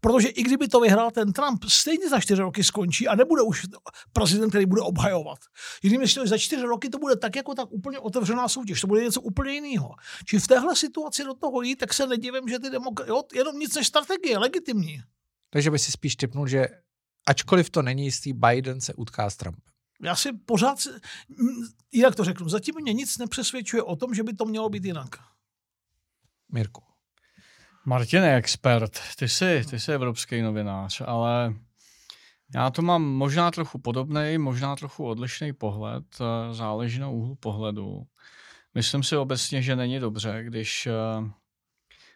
Protože 0.00 0.28
i 0.28 0.42
kdyby 0.42 0.68
to 0.68 0.80
vyhrál 0.80 1.10
ten 1.10 1.32
Trump, 1.32 1.64
stejně 1.64 2.08
za 2.08 2.20
čtyři 2.20 2.42
roky 2.42 2.64
skončí 2.64 3.08
a 3.08 3.14
nebude 3.14 3.42
už 3.42 3.66
prezident, 4.12 4.48
který 4.48 4.66
bude 4.66 4.82
obhajovat. 4.82 5.38
Jinými 5.82 6.08
slovy, 6.08 6.28
za 6.28 6.38
čtyři 6.38 6.62
roky 6.62 6.88
to 6.88 6.98
bude 6.98 7.16
tak 7.16 7.36
jako 7.36 7.54
tak 7.54 7.72
úplně 7.72 7.98
otevřená 7.98 8.48
soutěž, 8.48 8.80
to 8.80 8.86
bude 8.86 9.04
něco 9.04 9.20
úplně 9.20 9.52
jiného. 9.52 9.94
Či 10.24 10.38
v 10.38 10.46
téhle 10.46 10.76
situaci 10.76 11.24
do 11.24 11.34
toho 11.34 11.62
jít, 11.62 11.76
tak 11.76 11.94
se 11.94 12.06
nedivím, 12.06 12.48
že 12.48 12.58
ty 12.58 12.70
demokraty, 12.70 13.38
jenom 13.38 13.58
nic 13.58 13.74
než 13.74 13.86
strategie, 13.86 14.38
legitimní. 14.38 15.02
Takže 15.50 15.70
by 15.70 15.78
si 15.78 15.92
spíš 15.92 16.16
typnul, 16.16 16.46
že 16.46 16.68
ačkoliv 17.26 17.70
to 17.70 17.82
není 17.82 18.04
jistý, 18.04 18.32
Biden 18.32 18.80
se 18.80 18.94
utká 18.94 19.30
s 19.30 19.36
Trumpem. 19.36 19.69
Já 20.02 20.16
si 20.16 20.32
pořád, 20.32 20.78
jinak 21.92 22.14
to 22.14 22.24
řeknu, 22.24 22.48
zatím 22.48 22.74
mě 22.80 22.92
nic 22.92 23.18
nepřesvědčuje 23.18 23.82
o 23.82 23.96
tom, 23.96 24.14
že 24.14 24.22
by 24.22 24.32
to 24.32 24.44
mělo 24.44 24.68
být 24.68 24.84
jinak. 24.84 25.08
Mirku. 26.52 26.82
Martin 27.84 28.22
je 28.22 28.34
expert, 28.34 29.00
ty 29.18 29.28
jsi, 29.28 29.64
ty 29.70 29.80
jsi 29.80 29.92
evropský 29.92 30.42
novinář, 30.42 31.02
ale 31.06 31.54
já 32.54 32.70
to 32.70 32.82
mám 32.82 33.02
možná 33.02 33.50
trochu 33.50 33.78
podobný, 33.78 34.38
možná 34.38 34.76
trochu 34.76 35.06
odlišný 35.06 35.52
pohled, 35.52 36.04
eh, 36.20 36.54
záleží 36.54 36.98
na 36.98 37.08
úhlu 37.08 37.34
pohledu. 37.34 38.02
Myslím 38.74 39.02
si 39.02 39.16
obecně, 39.16 39.62
že 39.62 39.76
není 39.76 39.98
dobře, 39.98 40.44
když 40.44 40.86
eh, 40.86 40.92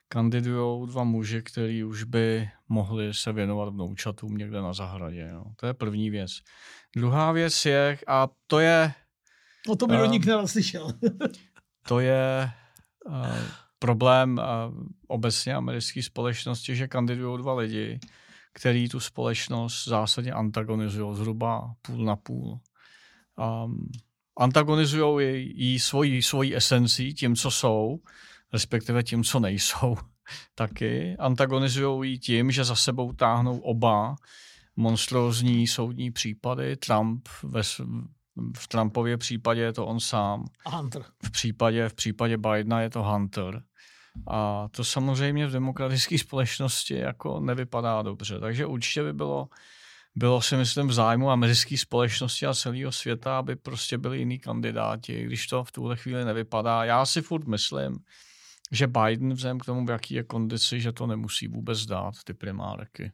kandidují 0.09 0.87
dva 0.87 1.05
muži, 1.05 1.43
kteří 1.43 1.85
už 1.85 2.05
by 2.05 2.51
mohli 2.69 3.15
se 3.15 3.33
věnovat 3.33 3.69
vnoučatům 3.69 4.37
někde 4.37 4.63
na 4.63 4.73
zahradě. 4.73 5.33
No. 5.33 5.45
To 5.57 5.67
je 5.67 5.75
první 5.75 6.11
věc. 6.11 6.31
Druhá 6.97 7.33
věc 7.33 7.67
je, 7.67 7.99
a 8.07 8.29
to 8.47 8.59
je... 8.59 8.93
No 9.69 9.77
to 9.77 9.87
by 9.87 10.03
um, 10.03 10.11
nikdo 10.11 10.43
neslyšel. 10.43 10.89
to 11.89 12.01
je 12.01 12.51
uh, 13.07 13.39
problém 13.79 14.39
uh, 14.39 14.75
obecně 15.09 15.55
americké 15.55 16.03
společnosti, 16.03 16.77
že 16.77 16.89
kandidují 16.89 17.39
dva 17.39 17.55
lidi, 17.55 18.01
který 18.53 18.89
tu 18.89 19.01
společnost 19.01 19.85
zásadně 19.89 20.33
antagonizují 20.33 21.17
zhruba 21.17 21.75
půl 21.83 22.05
na 22.05 22.17
půl. 22.17 22.61
Um, 23.65 23.89
antagonizují 24.39 25.53
ji 25.57 25.81
svojí, 25.81 26.23
svojí 26.23 26.57
esencí, 26.57 27.15
tím, 27.15 27.37
co 27.37 27.51
jsou, 27.51 27.99
respektive 28.53 29.03
tím, 29.03 29.25
co 29.25 29.41
nejsou 29.41 29.97
taky. 30.55 31.17
Antagonizují 31.19 32.11
ji 32.11 32.19
tím, 32.19 32.51
že 32.51 32.65
za 32.65 32.77
sebou 32.77 33.13
táhnou 33.13 33.59
oba 33.59 34.17
monstrózní 34.77 35.67
soudní 35.67 36.11
případy. 36.11 36.77
Trump 36.77 37.29
ve, 37.43 37.63
v 38.57 38.69
Trumpově 38.69 39.17
případě 39.17 39.61
je 39.61 39.73
to 39.73 39.87
on 39.87 40.01
sám. 40.01 40.45
Hunter. 40.67 41.05
V 41.25 41.31
případě, 41.31 41.89
v 41.89 41.95
případě 41.95 42.37
Bidena 42.37 42.81
je 42.81 42.91
to 42.91 43.03
Hunter. 43.03 43.63
A 44.27 44.69
to 44.71 44.85
samozřejmě 44.85 45.47
v 45.47 45.53
demokratické 45.53 46.19
společnosti 46.19 46.95
jako 46.95 47.41
nevypadá 47.41 48.03
dobře. 48.03 48.41
Takže 48.41 48.67
určitě 48.67 49.03
by 49.03 49.13
bylo, 49.13 49.49
bylo 50.15 50.43
si 50.43 50.57
myslím 50.57 50.89
v 50.89 50.93
zájmu 50.93 51.31
americké 51.31 51.79
společnosti 51.79 52.47
a 52.47 52.55
celého 52.55 52.93
světa, 52.93 53.39
aby 53.39 53.57
prostě 53.57 53.99
byli 53.99 54.19
jiní 54.19 54.39
kandidáti, 54.39 55.25
když 55.25 55.47
to 55.47 55.65
v 55.65 55.73
tuhle 55.73 55.97
chvíli 55.97 56.25
nevypadá. 56.25 56.85
Já 56.85 57.07
si 57.07 57.23
furt 57.23 57.47
myslím, 57.47 57.99
že 58.73 58.87
Biden 58.87 59.35
vzhledem 59.35 59.59
k 59.59 59.65
tomu, 59.65 59.87
v 59.87 59.91
jaký 59.91 60.15
je 60.15 60.23
kondici, 60.23 60.81
že 60.81 60.93
to 60.93 61.07
nemusí 61.07 61.49
vůbec 61.49 61.87
dát, 61.87 62.15
ty 62.25 62.35
primárky. 62.35 63.13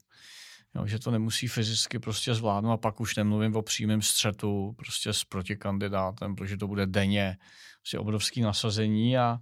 Jo, 0.75 0.87
že 0.87 0.99
to 0.99 1.11
nemusí 1.11 1.49
fyzicky 1.49 1.99
prostě 1.99 2.35
zvládnout 2.35 2.73
a 2.73 2.77
pak 2.77 3.01
už 3.01 3.17
nemluvím 3.17 3.57
o 3.57 3.63
přímém 3.63 4.03
střetu 4.03 4.73
prostě 4.77 5.13
s 5.13 5.25
protikandidátem, 5.25 6.35
protože 6.35 6.57
to 6.57 6.67
bude 6.67 6.87
denně 6.87 7.37
prostě 7.81 7.99
obrovský 7.99 8.41
nasazení 8.41 9.19
a 9.19 9.39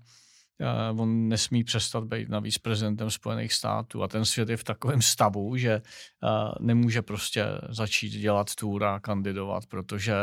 uh, 0.92 1.00
on 1.00 1.28
nesmí 1.28 1.64
přestat 1.64 2.04
být 2.04 2.28
navíc 2.28 2.58
prezidentem 2.58 3.10
Spojených 3.10 3.52
států 3.52 4.02
a 4.02 4.08
ten 4.08 4.24
svět 4.24 4.48
je 4.48 4.56
v 4.56 4.64
takovém 4.64 5.02
stavu, 5.02 5.56
že 5.56 5.82
uh, 6.22 6.66
nemůže 6.66 7.02
prostě 7.02 7.44
začít 7.68 8.10
dělat 8.10 8.54
tour 8.54 8.84
a 8.84 9.00
kandidovat, 9.00 9.66
protože, 9.66 10.14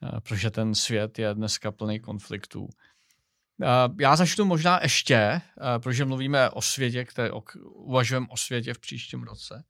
uh, 0.00 0.20
protože 0.20 0.50
ten 0.50 0.74
svět 0.74 1.18
je 1.18 1.34
dneska 1.34 1.72
plný 1.72 2.00
konfliktů. 2.00 2.68
Já 4.00 4.16
začnu 4.16 4.44
možná 4.44 4.80
ještě, 4.82 5.40
protože 5.78 6.04
mluvíme 6.04 6.50
o 6.50 6.62
světě, 6.62 7.04
které 7.04 7.30
uvažujeme 7.74 8.26
o 8.30 8.36
světě 8.36 8.74
v 8.74 8.78
příštím 8.78 9.22
roce. 9.22 9.64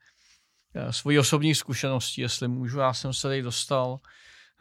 Svoji 0.90 1.18
osobní 1.18 1.54
zkušenosti, 1.54 2.23
jestli 2.23 2.49
můžu, 2.49 2.78
já 2.78 2.92
jsem 2.92 3.12
se 3.12 3.28
tady 3.28 3.42
dostal 3.42 3.99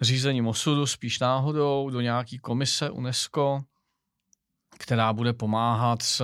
řízením 0.02 0.48
osudu, 0.48 0.86
spíš 0.86 1.20
náhodou, 1.20 1.90
do 1.90 2.02
nějaký 2.02 2.38
komise 2.38 2.90
UNESCO, 2.90 3.62
která 4.80 5.14
bude 5.14 5.34
pomáhat 5.34 6.02
s, 6.02 6.22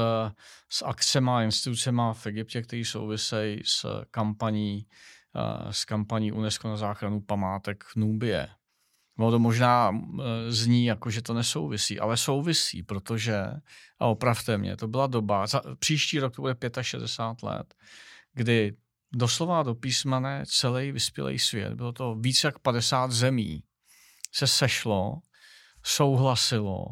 s 0.69 0.85
akcemi 0.85 1.29
a 1.31 1.41
institucemi 1.41 2.01
v 2.13 2.27
Egyptě, 2.27 2.61
které 2.61 2.85
souvisejí 2.85 3.59
s 3.65 4.05
kampaní, 4.11 4.85
s 5.71 5.85
kampaní 5.85 6.31
UNESCO 6.31 6.67
na 6.67 6.77
záchranu 6.77 7.21
památek 7.21 7.83
Nubie. 7.95 8.49
Ono 9.17 9.31
to 9.31 9.39
možná 9.39 9.91
zní 10.47 10.85
jako, 10.85 11.09
že 11.09 11.21
to 11.21 11.33
nesouvisí, 11.33 11.99
ale 11.99 12.17
souvisí, 12.17 12.83
protože, 12.83 13.43
a 13.99 14.05
opravte 14.05 14.57
mě, 14.57 14.77
to 14.77 14.87
byla 14.87 15.07
doba, 15.07 15.47
za, 15.47 15.61
příští 15.79 16.19
rok 16.19 16.35
to 16.35 16.41
bude 16.41 16.55
65 16.81 17.49
let, 17.49 17.73
kdy 18.33 18.73
doslova 19.13 19.63
do 19.63 19.75
písmane 19.75 20.43
celý 20.47 20.91
vyspělý 20.91 21.39
svět, 21.39 21.73
bylo 21.73 21.91
to 21.91 22.15
více 22.15 22.47
jak 22.47 22.59
50 22.59 23.11
zemí, 23.11 23.63
se 24.31 24.47
sešlo, 24.47 25.19
souhlasilo 25.83 26.85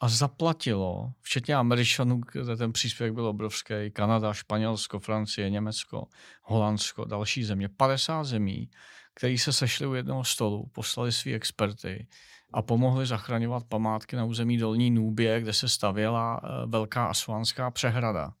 a 0.00 0.08
zaplatilo, 0.08 1.12
včetně 1.20 1.54
Američanů, 1.54 2.20
kde 2.32 2.56
ten 2.56 2.72
příspěvek 2.72 3.14
byl 3.14 3.26
obrovský, 3.26 3.74
Kanada, 3.92 4.32
Španělsko, 4.32 4.98
Francie, 4.98 5.50
Německo, 5.50 6.06
Holandsko, 6.42 7.04
další 7.04 7.44
země, 7.44 7.68
50 7.68 8.24
zemí, 8.24 8.70
který 9.14 9.38
se 9.38 9.52
sešli 9.52 9.86
u 9.86 9.94
jednoho 9.94 10.24
stolu, 10.24 10.66
poslali 10.72 11.12
svý 11.12 11.34
experty 11.34 12.06
a 12.52 12.62
pomohli 12.62 13.06
zachraňovat 13.06 13.64
památky 13.64 14.16
na 14.16 14.24
území 14.24 14.58
Dolní 14.58 14.90
Nůbě, 14.90 15.40
kde 15.40 15.52
se 15.52 15.68
stavěla 15.68 16.40
eh, 16.44 16.66
velká 16.66 17.06
asuánská 17.06 17.70
přehrada. 17.70 18.32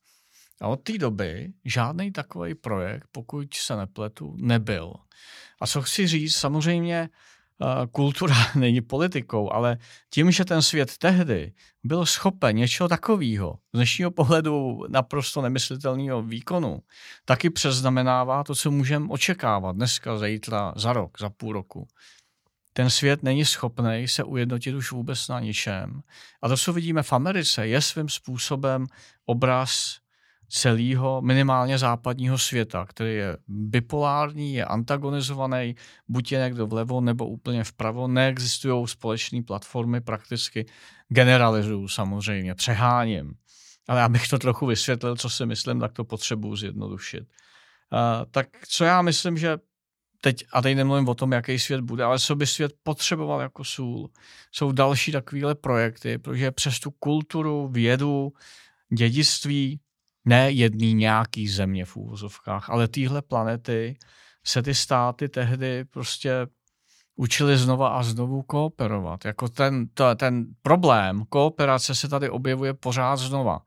A 0.62 0.68
od 0.68 0.76
té 0.76 0.98
doby 0.98 1.52
žádný 1.64 2.12
takový 2.12 2.54
projekt, 2.54 3.08
pokud 3.12 3.54
se 3.54 3.76
nepletu, 3.76 4.34
nebyl. 4.38 4.94
A 5.60 5.66
co 5.66 5.82
chci 5.82 6.06
říct, 6.06 6.36
samozřejmě 6.36 7.08
kultura 7.92 8.34
není 8.54 8.80
politikou, 8.80 9.52
ale 9.52 9.78
tím, 10.10 10.30
že 10.30 10.44
ten 10.44 10.62
svět 10.62 10.98
tehdy 10.98 11.52
byl 11.84 12.06
schopen 12.06 12.56
něčeho 12.56 12.88
takového, 12.88 13.58
z 13.72 13.76
dnešního 13.76 14.10
pohledu 14.10 14.84
naprosto 14.88 15.42
nemyslitelného 15.42 16.22
výkonu, 16.22 16.78
taky 17.24 17.50
přeznamenává 17.50 18.44
to, 18.44 18.54
co 18.54 18.70
můžeme 18.70 19.06
očekávat 19.10 19.76
dneska, 19.76 20.18
zítra, 20.18 20.72
za 20.76 20.92
rok, 20.92 21.18
za 21.20 21.30
půl 21.30 21.52
roku. 21.52 21.88
Ten 22.72 22.90
svět 22.90 23.22
není 23.22 23.44
schopný 23.44 24.08
se 24.08 24.24
ujednotit 24.24 24.74
už 24.74 24.92
vůbec 24.92 25.28
na 25.28 25.40
ničem. 25.40 26.00
A 26.42 26.48
to, 26.48 26.56
co 26.56 26.72
vidíme 26.72 27.02
v 27.02 27.12
Americe, 27.12 27.66
je 27.66 27.80
svým 27.80 28.08
způsobem 28.08 28.86
obraz 29.26 29.96
celého 30.54 31.22
minimálně 31.22 31.78
západního 31.78 32.38
světa, 32.38 32.86
který 32.86 33.14
je 33.14 33.36
bipolární, 33.48 34.54
je 34.54 34.64
antagonizovaný, 34.64 35.76
buď 36.08 36.32
je 36.32 36.38
někdo 36.38 36.66
vlevo 36.66 37.00
nebo 37.00 37.26
úplně 37.26 37.64
vpravo, 37.64 38.08
neexistují 38.08 38.88
společné 38.88 39.42
platformy, 39.42 40.00
prakticky 40.00 40.66
generalizuju 41.08 41.88
samozřejmě, 41.88 42.54
přeháním. 42.54 43.34
Ale 43.88 44.02
abych 44.02 44.28
to 44.28 44.38
trochu 44.38 44.66
vysvětlil, 44.66 45.16
co 45.16 45.30
si 45.30 45.46
myslím, 45.46 45.80
tak 45.80 45.92
to 45.92 46.04
potřebuji 46.04 46.56
zjednodušit. 46.56 47.20
Uh, 47.20 47.28
tak 48.30 48.46
co 48.68 48.84
já 48.84 49.02
myslím, 49.02 49.38
že 49.38 49.58
teď, 50.20 50.44
a 50.52 50.62
teď 50.62 50.76
nemluvím 50.76 51.08
o 51.08 51.14
tom, 51.14 51.32
jaký 51.32 51.58
svět 51.58 51.80
bude, 51.80 52.04
ale 52.04 52.18
co 52.18 52.36
by 52.36 52.46
svět 52.46 52.72
potřeboval 52.82 53.40
jako 53.40 53.64
sůl, 53.64 54.10
jsou 54.52 54.72
další 54.72 55.12
takovéhle 55.12 55.54
projekty, 55.54 56.18
protože 56.18 56.50
přes 56.50 56.80
tu 56.80 56.90
kulturu, 56.90 57.68
vědu, 57.68 58.32
dědictví, 58.96 59.80
ne 60.24 60.50
jedný 60.50 60.94
nějaký 60.94 61.48
země 61.48 61.84
v 61.84 61.96
úvozovkách, 61.96 62.70
ale 62.70 62.88
téhle 62.88 63.22
planety 63.22 63.96
se 64.46 64.62
ty 64.62 64.74
státy 64.74 65.28
tehdy 65.28 65.84
prostě 65.84 66.46
učili 67.16 67.56
znova 67.58 67.88
a 67.88 68.02
znovu 68.02 68.42
kooperovat. 68.42 69.24
Jako 69.24 69.48
ten, 69.48 69.88
to, 69.94 70.14
ten 70.14 70.46
problém 70.62 71.24
kooperace 71.28 71.94
se 71.94 72.08
tady 72.08 72.30
objevuje 72.30 72.74
pořád 72.74 73.16
znova. 73.16 73.60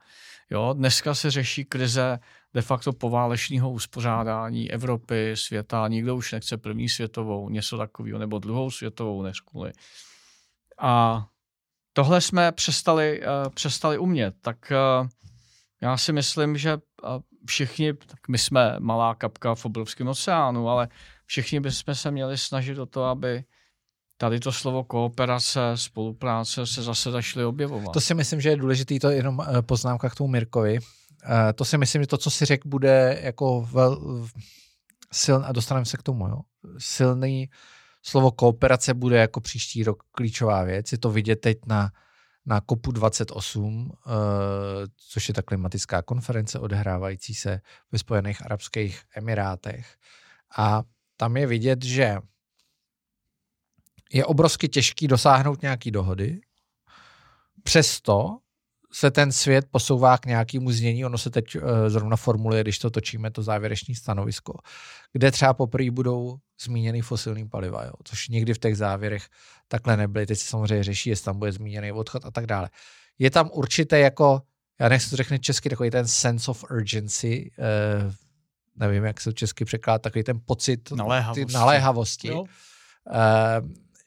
Jo, 0.49 0.73
dneska 0.73 1.15
se 1.15 1.31
řeší 1.31 1.65
krize 1.65 2.19
de 2.53 2.61
facto 2.61 2.93
poválečného 2.93 3.71
uspořádání 3.71 4.71
Evropy, 4.71 5.31
světa. 5.35 5.87
Nikdo 5.87 6.15
už 6.15 6.31
nechce 6.31 6.57
první 6.57 6.89
světovou, 6.89 7.49
něco 7.49 7.77
takového, 7.77 8.19
nebo 8.19 8.39
druhou 8.39 8.71
světovou, 8.71 9.21
než 9.21 9.39
kvůli. 9.39 9.71
A 10.79 11.25
tohle 11.93 12.21
jsme 12.21 12.51
přestali, 12.51 13.21
uh, 13.21 13.49
přestali 13.49 13.97
umět. 13.97 14.35
Tak 14.41 14.71
uh, 15.01 15.07
já 15.81 15.97
si 15.97 16.13
myslím, 16.13 16.57
že 16.57 16.77
všichni, 17.47 17.93
tak 17.93 18.27
my 18.27 18.37
jsme 18.37 18.75
malá 18.79 19.15
kapka 19.15 19.55
v 19.55 19.65
obrovském 19.65 20.07
oceánu, 20.07 20.69
ale 20.69 20.87
všichni 21.25 21.59
bychom 21.59 21.95
se 21.95 22.11
měli 22.11 22.37
snažit 22.37 22.79
o 22.79 22.85
to, 22.85 23.03
aby 23.03 23.43
tady 24.17 24.39
to 24.39 24.51
slovo 24.51 24.83
kooperace, 24.83 25.59
spolupráce 25.75 26.67
se 26.67 26.83
zase 26.83 27.11
začaly 27.11 27.45
objevovat. 27.45 27.93
To 27.93 28.01
si 28.01 28.13
myslím, 28.13 28.41
že 28.41 28.49
je 28.49 28.57
důležitý, 28.57 28.99
to 28.99 29.09
je 29.09 29.15
jenom 29.15 29.41
eh, 29.41 29.61
poznámka 29.61 30.09
k 30.09 30.15
tomu 30.15 30.27
Mirkovi. 30.27 30.79
Eh, 30.79 31.53
to 31.53 31.65
si 31.65 31.77
myslím, 31.77 32.01
že 32.01 32.07
to, 32.07 32.17
co 32.17 32.31
si 32.31 32.45
řekl, 32.45 32.69
bude 32.69 33.19
jako 33.21 33.67
vel, 33.71 34.25
silný, 35.11 35.45
a 35.45 35.51
dostaneme 35.51 35.85
se 35.85 35.97
k 35.97 36.03
tomu, 36.03 36.27
jo. 36.27 36.41
silný 36.77 37.49
slovo 38.03 38.31
kooperace 38.31 38.93
bude 38.93 39.17
jako 39.17 39.41
příští 39.41 39.83
rok 39.83 40.03
klíčová 40.11 40.63
věc. 40.63 40.91
Je 40.91 40.97
to 40.97 41.11
vidět 41.11 41.35
teď 41.35 41.57
na 41.65 41.91
na 42.47 42.61
COPu 42.61 42.91
28, 42.91 43.91
eh, 43.91 44.11
což 44.95 45.27
je 45.27 45.33
ta 45.33 45.41
klimatická 45.41 46.01
konference 46.01 46.59
odehrávající 46.59 47.35
se 47.35 47.61
ve 47.91 47.99
Spojených 47.99 48.45
Arabských 48.45 49.01
Emirátech. 49.15 49.95
A 50.57 50.83
tam 51.17 51.37
je 51.37 51.47
vidět, 51.47 51.83
že 51.83 52.17
je 54.13 54.25
obrovsky 54.25 54.69
těžký 54.69 55.07
dosáhnout 55.07 55.61
nějaký 55.61 55.91
dohody, 55.91 56.39
přesto 57.63 58.37
se 58.91 59.11
ten 59.11 59.31
svět 59.31 59.65
posouvá 59.71 60.17
k 60.17 60.25
nějakému 60.25 60.71
znění, 60.71 61.05
ono 61.05 61.17
se 61.17 61.29
teď 61.29 61.55
uh, 61.55 61.61
zrovna 61.87 62.17
formuluje, 62.17 62.61
když 62.61 62.79
to 62.79 62.89
točíme, 62.89 63.31
to 63.31 63.43
závěrečné 63.43 63.95
stanovisko, 63.95 64.53
kde 65.13 65.31
třeba 65.31 65.53
poprvé 65.53 65.91
budou 65.91 66.37
zmíněný 66.61 67.01
fosilní 67.01 67.49
paliva, 67.49 67.85
jo, 67.85 67.91
což 68.03 68.27
nikdy 68.27 68.53
v 68.53 68.59
těch 68.59 68.77
závěrech 68.77 69.27
takhle 69.67 69.97
nebyly. 69.97 70.25
Teď 70.25 70.39
se 70.39 70.45
samozřejmě 70.45 70.83
řeší, 70.83 71.09
jestli 71.09 71.25
tam 71.25 71.39
bude 71.39 71.51
zmíněný 71.51 71.91
odchod 71.91 72.25
a 72.25 72.31
tak 72.31 72.47
dále. 72.47 72.69
Je 73.19 73.31
tam 73.31 73.49
určité 73.53 73.99
jako, 73.99 74.41
já 74.79 74.89
nechci 74.89 75.09
to 75.09 75.15
řekne 75.15 75.39
česky, 75.39 75.69
takový 75.69 75.89
ten 75.89 76.07
sense 76.07 76.51
of 76.51 76.63
urgency, 76.71 77.51
uh, 77.57 78.13
nevím, 78.75 79.03
jak 79.03 79.21
se 79.21 79.29
to 79.29 79.33
česky 79.33 79.65
překládá, 79.65 79.99
takový 79.99 80.23
ten 80.23 80.39
pocit 80.45 80.91
naléhavosti, 80.91 81.53
naléhavosti 81.53 82.31
uh, 82.31 82.47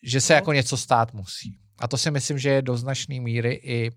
že 0.02 0.20
se 0.20 0.32
jo. 0.32 0.34
jako 0.34 0.52
něco 0.52 0.76
stát 0.76 1.12
musí. 1.14 1.58
A 1.78 1.88
to 1.88 1.98
si 1.98 2.10
myslím, 2.10 2.38
že 2.38 2.50
je 2.50 2.62
do 2.62 2.76
značné 2.76 3.20
míry 3.20 3.52
i, 3.52 3.90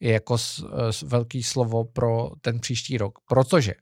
i 0.00 0.10
jako 0.10 0.38
s, 0.38 0.64
s 0.90 1.02
velký 1.02 1.42
slovo 1.42 1.84
pro 1.84 2.30
ten 2.40 2.60
příští 2.60 2.98
rok, 2.98 3.18
protože 3.28 3.74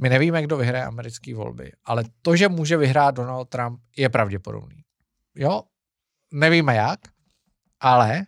my 0.00 0.08
nevíme, 0.08 0.42
kdo 0.42 0.56
vyhraje 0.56 0.84
americké 0.84 1.34
volby, 1.34 1.72
ale 1.84 2.04
to, 2.22 2.36
že 2.36 2.48
může 2.48 2.76
vyhrát 2.76 3.14
Donald 3.14 3.48
Trump, 3.48 3.80
je 3.96 4.08
pravděpodobný. 4.08 4.84
Jo, 5.34 5.62
nevíme 6.32 6.74
jak, 6.74 7.00
ale 7.80 8.26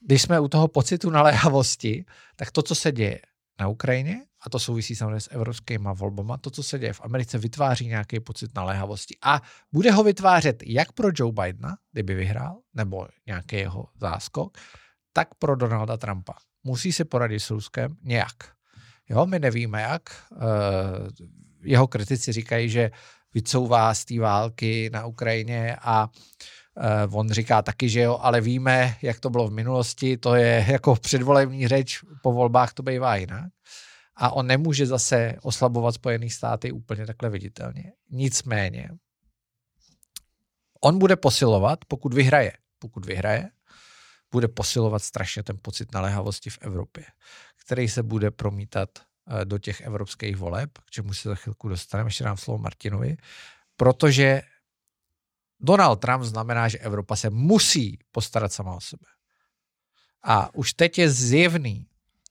když 0.00 0.22
jsme 0.22 0.40
u 0.40 0.48
toho 0.48 0.68
pocitu 0.68 1.10
naléhavosti, 1.10 2.04
tak 2.36 2.50
to, 2.50 2.62
co 2.62 2.74
se 2.74 2.92
děje 2.92 3.20
na 3.60 3.68
Ukrajině, 3.68 4.26
a 4.40 4.50
to 4.50 4.58
souvisí 4.58 4.96
samozřejmě 4.96 5.20
s 5.20 5.32
evropskými 5.32 5.88
volbama, 5.94 6.36
to, 6.36 6.50
co 6.50 6.62
se 6.62 6.78
děje 6.78 6.92
v 6.92 7.00
Americe, 7.00 7.38
vytváří 7.38 7.86
nějaký 7.86 8.20
pocit 8.20 8.54
naléhavosti. 8.54 9.16
A 9.22 9.42
bude 9.72 9.92
ho 9.92 10.04
vytvářet 10.04 10.62
jak 10.66 10.92
pro 10.92 11.08
Joe 11.14 11.32
Bidena, 11.32 11.76
kdyby 11.92 12.14
vyhrál, 12.14 12.60
nebo 12.74 13.08
nějaký 13.26 13.56
jeho 13.56 13.88
záskok, 14.00 14.58
tak 15.12 15.34
pro 15.34 15.56
Donalda 15.56 15.96
Trumpa. 15.96 16.34
Musí 16.64 16.92
se 16.92 17.04
poradit 17.04 17.40
s 17.40 17.50
Ruskem 17.50 17.96
nějak. 18.02 18.55
Jo, 19.08 19.26
my 19.26 19.38
nevíme 19.38 19.82
jak. 19.82 20.02
Eh, 20.32 20.36
jeho 21.62 21.86
kritici 21.86 22.32
říkají, 22.32 22.68
že 22.68 22.90
vycouvá 23.34 23.94
z 23.94 24.04
té 24.04 24.20
války 24.20 24.90
na 24.92 25.06
Ukrajině 25.06 25.76
a 25.80 26.08
eh, 26.78 27.06
on 27.10 27.30
říká 27.30 27.62
taky, 27.62 27.88
že 27.88 28.00
jo, 28.00 28.18
ale 28.20 28.40
víme, 28.40 28.96
jak 29.02 29.20
to 29.20 29.30
bylo 29.30 29.48
v 29.48 29.52
minulosti, 29.52 30.16
to 30.16 30.34
je 30.34 30.66
jako 30.70 30.96
předvolební 30.96 31.68
řeč, 31.68 32.00
po 32.22 32.32
volbách 32.32 32.72
to 32.72 32.82
bývá 32.82 33.16
jinak. 33.16 33.52
A 34.16 34.30
on 34.30 34.46
nemůže 34.46 34.86
zase 34.86 35.36
oslabovat 35.42 35.94
Spojené 35.94 36.30
státy 36.30 36.72
úplně 36.72 37.06
takhle 37.06 37.30
viditelně. 37.30 37.92
Nicméně, 38.10 38.88
on 40.80 40.98
bude 40.98 41.16
posilovat, 41.16 41.78
pokud 41.88 42.14
vyhraje. 42.14 42.52
Pokud 42.78 43.06
vyhraje, 43.06 43.48
bude 44.32 44.48
posilovat 44.48 45.02
strašně 45.02 45.42
ten 45.42 45.58
pocit 45.62 45.92
naléhavosti 45.92 46.50
v 46.50 46.58
Evropě, 46.60 47.04
který 47.64 47.88
se 47.88 48.02
bude 48.02 48.30
promítat 48.30 48.88
eh, 48.98 49.44
do 49.44 49.58
těch 49.58 49.80
evropských 49.80 50.36
voleb, 50.36 50.78
k 50.78 50.90
čemu 50.90 51.14
se 51.14 51.28
za 51.28 51.34
chvilku 51.34 51.68
dostaneme, 51.68 52.08
ještě 52.08 52.24
dám 52.24 52.36
slovo 52.36 52.58
Martinovi, 52.58 53.16
protože 53.76 54.42
Donald 55.60 55.96
Trump 55.96 56.24
znamená, 56.24 56.68
že 56.68 56.78
Evropa 56.78 57.16
se 57.16 57.30
musí 57.30 57.98
postarat 58.12 58.52
sama 58.52 58.74
o 58.74 58.80
sebe. 58.80 59.06
A 60.22 60.54
už 60.54 60.72
teď 60.72 60.98
je 60.98 61.10
zjevný, 61.10 61.86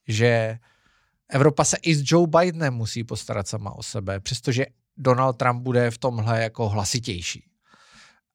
že 0.08 0.58
Evropa 1.28 1.64
se 1.64 1.76
i 1.76 1.94
s 1.94 2.02
Joe 2.04 2.26
Bidenem 2.26 2.74
musí 2.74 3.04
postarat 3.04 3.48
sama 3.48 3.70
o 3.70 3.82
sebe, 3.82 4.20
přestože 4.20 4.66
Donald 4.96 5.32
Trump 5.32 5.62
bude 5.62 5.90
v 5.90 5.98
tomhle 5.98 6.42
jako 6.42 6.68
hlasitější. 6.68 7.50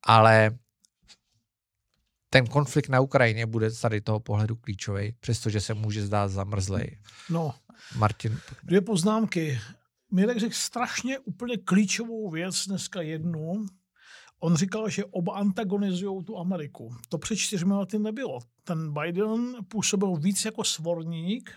Ale 0.04 0.52
ten 2.34 2.48
konflikt 2.48 2.90
na 2.90 3.00
Ukrajině 3.00 3.46
bude 3.46 3.72
tady 3.72 4.02
toho 4.02 4.20
pohledu 4.20 4.56
klíčový, 4.56 5.16
přestože 5.20 5.62
se 5.62 5.74
může 5.74 6.06
zdát 6.06 6.28
zamrzlej. 6.28 6.98
No, 7.30 7.54
Martin. 7.98 8.40
Dvě 8.64 8.82
poznámky. 8.82 9.60
Mirek 10.12 10.40
řekl 10.40 10.56
strašně 10.56 11.20
úplně 11.20 11.58
klíčovou 11.58 12.30
věc 12.30 12.68
dneska 12.68 13.02
jednu. 13.02 13.66
On 14.40 14.56
říkal, 14.56 14.90
že 14.90 15.06
oba 15.06 15.34
antagonizují 15.34 16.24
tu 16.24 16.38
Ameriku. 16.38 16.96
To 17.10 17.18
před 17.18 17.36
čtyřmi 17.36 17.74
lety 17.74 18.00
nebylo. 18.00 18.40
Ten 18.64 18.94
Biden 18.94 19.54
působil 19.68 20.16
víc 20.16 20.46
jako 20.46 20.64
svorník 20.64 21.52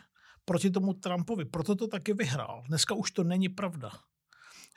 proti 0.44 0.70
tomu 0.70 0.92
Trumpovi. 0.92 1.44
Proto 1.44 1.74
to 1.74 1.86
taky 1.86 2.14
vyhrál. 2.14 2.62
Dneska 2.68 2.94
už 2.94 3.10
to 3.10 3.24
není 3.24 3.48
pravda. 3.48 3.90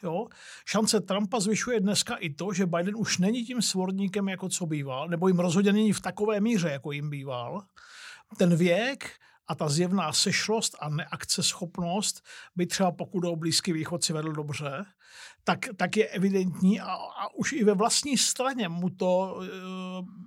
Jo? 0.04 0.28
Šance 0.66 1.02
Trumpa 1.02 1.40
zvyšuje 1.40 1.80
dneska 1.80 2.16
i 2.16 2.30
to, 2.30 2.54
že 2.54 2.66
Biden 2.66 2.96
už 2.98 3.18
není 3.18 3.44
tím 3.44 3.62
svorníkem, 3.62 4.30
jako 4.30 4.50
co 4.50 4.66
býval, 4.66 5.08
nebo 5.08 5.28
jim 5.28 5.40
rozhodně 5.40 5.74
není 5.74 5.94
v 5.94 6.02
takové 6.02 6.42
míře, 6.42 6.70
jako 6.70 6.92
jim 6.92 7.10
býval. 7.10 7.62
Ten 8.38 8.56
věk 8.56 9.12
a 9.48 9.56
ta 9.56 9.70
zjevná 9.70 10.14
sešlost 10.14 10.76
a 10.80 10.90
neakceschopnost 10.90 12.24
by 12.56 12.66
třeba 12.66 12.92
pokud 12.92 13.26
o 13.26 13.36
Blízký 13.36 13.74
východ 13.74 14.04
si 14.04 14.14
vedl 14.14 14.34
dobře, 14.34 14.86
tak, 15.44 15.60
tak 15.78 15.98
je 15.98 16.08
evidentní 16.08 16.80
a, 16.80 16.92
a 16.94 17.34
už 17.36 17.54
i 17.54 17.64
ve 17.64 17.74
vlastní 17.74 18.18
straně 18.18 18.68
mu 18.70 18.90
to 18.90 19.40
e, 19.42 19.48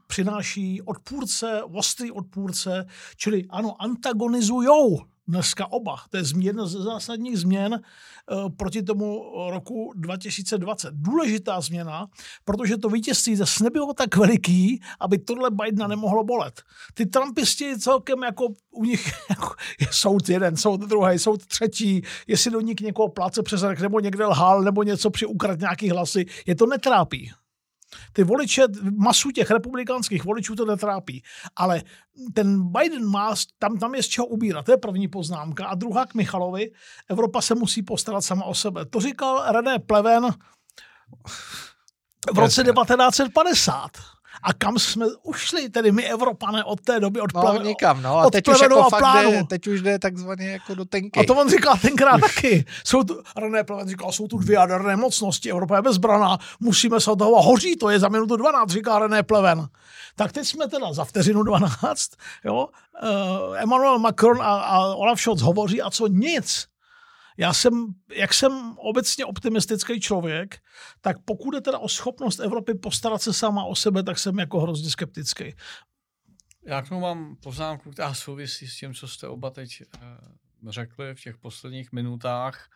přináší 0.06 0.82
odpůrce, 0.82 1.62
ostrý 1.62 2.10
odpůrce, 2.10 2.86
čili 3.16 3.46
ano, 3.50 3.82
antagonizujou 3.82 4.98
dneska 5.30 5.72
oba. 5.72 5.96
To 6.10 6.16
je 6.16 6.22
jedna 6.38 6.66
ze 6.66 6.82
zásadních 6.82 7.38
změn 7.38 7.72
uh, 7.72 8.48
proti 8.56 8.82
tomu 8.82 9.22
roku 9.50 9.92
2020. 9.96 10.94
Důležitá 10.94 11.60
změna, 11.60 12.06
protože 12.44 12.76
to 12.76 12.88
vítězství 12.88 13.36
zase 13.36 13.64
nebylo 13.64 13.94
tak 13.94 14.16
veliký, 14.16 14.82
aby 15.00 15.18
tohle 15.18 15.50
Bidena 15.50 15.86
nemohlo 15.86 16.24
bolet. 16.24 16.62
Ty 16.94 17.06
Trumpisti 17.06 17.78
celkem 17.78 18.22
jako 18.22 18.48
u 18.70 18.84
nich 18.84 19.12
jako 19.30 19.54
je 19.80 19.86
soud 19.90 20.28
jeden, 20.28 20.56
soud 20.56 20.80
druhý, 20.80 21.18
soud 21.18 21.46
třetí, 21.46 22.02
jestli 22.26 22.50
do 22.50 22.60
nich 22.60 22.80
někoho 22.80 23.08
pláce 23.08 23.42
přes 23.42 23.64
nebo 23.80 24.00
někde 24.00 24.26
lhal, 24.26 24.62
nebo 24.62 24.82
něco 24.82 25.10
při 25.10 25.26
ukrat 25.26 25.60
nějaký 25.60 25.90
hlasy, 25.90 26.26
je 26.46 26.54
to 26.54 26.66
netrápí. 26.66 27.30
Ty 28.12 28.24
voliče, 28.24 28.62
masu 28.96 29.30
těch 29.30 29.50
republikánských 29.50 30.24
voličů 30.24 30.54
to 30.54 30.64
netrápí. 30.64 31.22
Ale 31.56 31.82
ten 32.34 32.72
Biden 32.72 33.06
má, 33.06 33.34
tam, 33.58 33.78
tam 33.78 33.94
je 33.94 34.02
z 34.02 34.08
čeho 34.08 34.26
ubírat. 34.26 34.66
To 34.66 34.72
je 34.72 34.76
první 34.76 35.08
poznámka. 35.08 35.66
A 35.66 35.74
druhá 35.74 36.06
k 36.06 36.14
Michalovi. 36.14 36.70
Evropa 37.08 37.40
se 37.40 37.54
musí 37.54 37.82
postarat 37.82 38.20
sama 38.20 38.44
o 38.44 38.54
sebe. 38.54 38.84
To 38.84 39.00
říkal 39.00 39.52
René 39.52 39.78
Pleven 39.78 40.30
v 42.32 42.38
roce 42.38 42.64
1950 42.64 43.90
a 44.42 44.52
kam 44.52 44.78
jsme 44.78 45.06
ušli, 45.22 45.68
tedy 45.68 45.92
my 45.92 46.04
Evropané 46.04 46.64
od 46.64 46.80
té 46.80 47.00
doby 47.00 47.20
od 47.20 47.34
no, 47.34 47.62
nikam, 47.62 48.02
no. 48.02 48.18
A 48.18 48.30
teď 48.30 48.48
už, 48.48 48.60
jako 48.60 48.82
fakt 48.90 49.24
jde, 49.24 49.44
teď 49.44 49.66
už 49.66 49.82
jde 49.82 49.98
takzvaně 49.98 50.50
jako 50.50 50.74
do 50.74 50.84
tenky. 50.84 51.20
A 51.20 51.24
to 51.24 51.34
on 51.34 51.50
říkal 51.50 51.76
tenkrát 51.82 52.20
taky. 52.20 52.64
Jsou 52.84 53.04
tu, 53.04 53.22
René 53.36 53.64
Pleven 53.64 53.88
říkal, 53.88 54.12
jsou 54.12 54.28
tu 54.28 54.38
dvě 54.38 54.54
jaderné 54.54 54.96
mocnosti, 54.96 55.50
Evropa 55.50 55.76
je 55.76 55.82
bezbraná, 55.82 56.38
musíme 56.60 57.00
se 57.00 57.10
od 57.10 57.16
toho, 57.16 57.42
hoří, 57.42 57.76
to 57.76 57.90
je 57.90 57.98
za 57.98 58.08
minutu 58.08 58.36
12, 58.36 58.70
říká 58.70 58.98
René 58.98 59.22
Pleven. 59.22 59.68
Tak 60.16 60.32
teď 60.32 60.46
jsme 60.46 60.68
teda 60.68 60.92
za 60.92 61.04
vteřinu 61.04 61.42
12, 61.42 62.10
jo. 62.44 62.68
Uh, 63.02 63.56
Emmanuel 63.58 63.98
Macron 63.98 64.42
a, 64.42 64.54
a 64.54 64.94
Olaf 64.94 65.20
Scholz 65.20 65.40
hovoří 65.40 65.82
a 65.82 65.90
co 65.90 66.06
nic 66.06 66.66
já 67.40 67.52
jsem, 67.52 67.86
jak 68.16 68.34
jsem 68.34 68.78
obecně 68.78 69.24
optimistický 69.24 70.00
člověk, 70.00 70.58
tak 71.00 71.16
pokud 71.24 71.54
je 71.54 71.60
teda 71.60 71.78
o 71.78 71.88
schopnost 71.88 72.40
Evropy 72.40 72.74
postarat 72.74 73.22
se 73.22 73.32
sama 73.32 73.64
o 73.64 73.74
sebe, 73.74 74.02
tak 74.02 74.18
jsem 74.18 74.38
jako 74.38 74.60
hrozně 74.60 74.90
skeptický. 74.90 75.54
Já 76.66 76.82
k 76.82 76.88
tomu 76.88 77.00
mám 77.00 77.36
poznámku, 77.36 77.90
která 77.90 78.14
souvisí 78.14 78.68
s 78.68 78.76
tím, 78.76 78.94
co 78.94 79.08
jste 79.08 79.28
oba 79.28 79.50
teď 79.50 79.82
uh, 80.62 80.70
řekli 80.70 81.14
v 81.14 81.22
těch 81.22 81.36
posledních 81.36 81.92
minutách. 81.92 82.68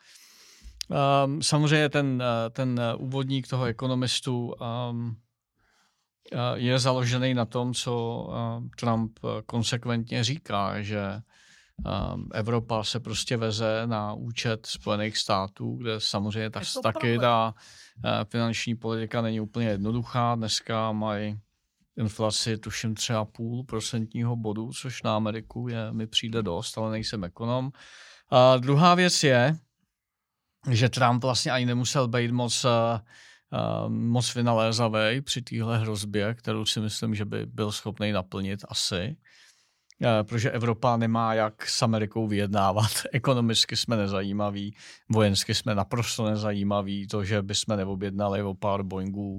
Um, 1.24 1.42
samozřejmě 1.42 1.88
ten, 1.88 2.22
uh, 2.22 2.53
ten 2.53 2.81
úvodník 2.98 3.48
toho 3.48 3.64
ekonomistu 3.64 4.55
um, 4.90 5.16
je 6.55 6.79
založený 6.79 7.35
na 7.35 7.44
tom, 7.44 7.74
co 7.74 8.27
Trump 8.81 9.18
konsekventně 9.46 10.24
říká, 10.24 10.83
že 10.83 11.20
Evropa 12.33 12.85
se 12.85 13.01
prostě 13.01 13.37
veze 13.37 13.83
na 13.87 14.13
účet 14.15 14.67
Spojených 14.67 15.19
států, 15.19 15.77
kde 15.77 16.01
samozřejmě 16.01 16.51
ta, 16.51 16.61
taky 16.83 17.19
ta 17.19 17.55
uh, 18.05 18.11
finanční 18.25 18.75
politika 18.75 19.23
není 19.23 19.41
úplně 19.41 19.69
jednoduchá. 19.69 20.35
Dneska 20.35 20.93
mají 20.93 21.39
inflaci 21.97 22.59
tuším 22.59 22.95
třeba 22.95 23.25
půl 23.25 23.65
procentního 23.65 24.37
bodu, 24.37 24.73
což 24.73 25.03
na 25.03 25.17
Ameriku 25.17 25.69
je, 25.69 25.93
mi 25.93 26.07
přijde 26.07 26.43
dost, 26.43 26.79
ale 26.79 26.91
nejsem 26.91 27.25
ekonom. 27.25 27.71
A 28.31 28.57
druhá 28.57 28.95
věc 28.95 29.25
je, 29.25 29.57
že 30.71 30.89
Trump 30.89 31.23
vlastně 31.23 31.53
ani 31.53 31.67
nemusel 31.67 32.09
být 32.09 32.31
moc, 32.31 32.65
uh, 32.65 32.71
uh, 32.71 33.89
moc 33.89 34.35
vynalézavý 34.35 35.21
při 35.21 35.43
téhle 35.43 35.79
hrozbě, 35.79 36.35
kterou 36.35 36.65
si 36.65 36.81
myslím, 36.81 37.15
že 37.15 37.25
by 37.25 37.47
byl 37.47 37.73
schopný 37.73 38.13
naplnit 38.13 38.65
asi. 38.69 39.17
Eh, 40.05 40.25
protože 40.25 40.51
Evropa 40.51 40.97
nemá 40.97 41.35
jak 41.35 41.69
s 41.69 41.83
Amerikou 41.83 42.27
vyjednávat. 42.27 42.90
Ekonomicky 43.12 43.77
jsme 43.77 43.97
nezajímaví, 43.97 44.77
vojensky 45.09 45.55
jsme 45.55 45.75
naprosto 45.75 46.31
nezajímaví. 46.31 47.07
To, 47.07 47.25
že 47.25 47.43
bychom 47.43 47.77
neobjednali 47.77 48.43
o 48.43 48.55
pár 48.55 48.83
Boeingů 48.83 49.38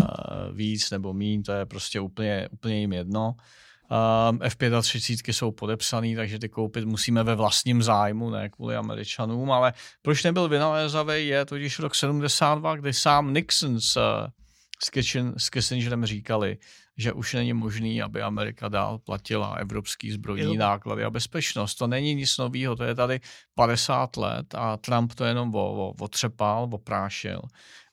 uh, 0.00 0.06
víc 0.52 0.90
nebo 0.90 1.14
míň, 1.14 1.42
to 1.42 1.52
je 1.52 1.66
prostě 1.66 2.00
úplně, 2.00 2.48
úplně 2.52 2.80
jim 2.80 2.92
jedno. 2.92 3.34
Um, 4.30 4.38
F35 4.38 5.32
jsou 5.32 5.52
podepsaný, 5.52 6.16
takže 6.16 6.38
ty 6.38 6.48
koupit 6.48 6.84
musíme 6.84 7.22
ve 7.22 7.34
vlastním 7.34 7.82
zájmu, 7.82 8.30
ne 8.30 8.48
kvůli 8.48 8.76
Američanům, 8.76 9.52
ale 9.52 9.72
proč 10.02 10.24
nebyl 10.24 10.48
vynalézavý 10.48 11.26
je 11.26 11.44
totiž 11.44 11.78
rok 11.78 11.94
72, 11.94 12.76
kdy 12.76 12.92
sám 12.92 13.34
Nixon 13.34 13.80
s, 13.80 13.98
s, 15.36 15.50
Kissingerem 15.50 16.06
říkali, 16.06 16.58
že 16.96 17.12
už 17.12 17.34
není 17.34 17.52
možný, 17.52 18.02
aby 18.02 18.22
Amerika 18.22 18.68
dál 18.68 18.98
platila 18.98 19.54
evropský 19.54 20.10
zbrojní 20.10 20.54
jo. 20.54 20.60
náklady 20.60 21.04
a 21.04 21.10
bezpečnost. 21.10 21.74
To 21.74 21.86
není 21.86 22.14
nic 22.14 22.38
nového, 22.38 22.76
to 22.76 22.84
je 22.84 22.94
tady 22.94 23.20
50 23.54 24.16
let 24.16 24.54
a 24.54 24.76
Trump 24.76 25.14
to 25.14 25.24
jenom 25.24 25.52
otřepal, 26.00 26.68
oprášil. 26.72 27.40